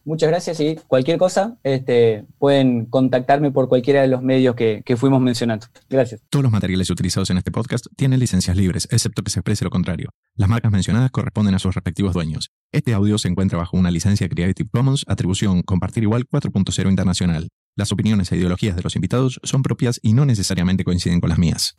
[0.05, 4.97] Muchas gracias y cualquier cosa este, pueden contactarme por cualquiera de los medios que, que,
[4.97, 5.66] fuimos mencionando.
[5.88, 6.20] Gracias.
[6.28, 9.70] Todos los materiales utilizados en este podcast tienen licencias libres, excepto que se exprese lo
[9.70, 10.11] contrario.
[10.34, 12.51] Las marcas mencionadas corresponden a sus respectivos dueños.
[12.72, 17.49] Este audio se encuentra bajo una licencia Creative Commons, atribución Compartir Igual 4.0 Internacional.
[17.76, 21.38] Las opiniones e ideologías de los invitados son propias y no necesariamente coinciden con las
[21.38, 21.70] mías.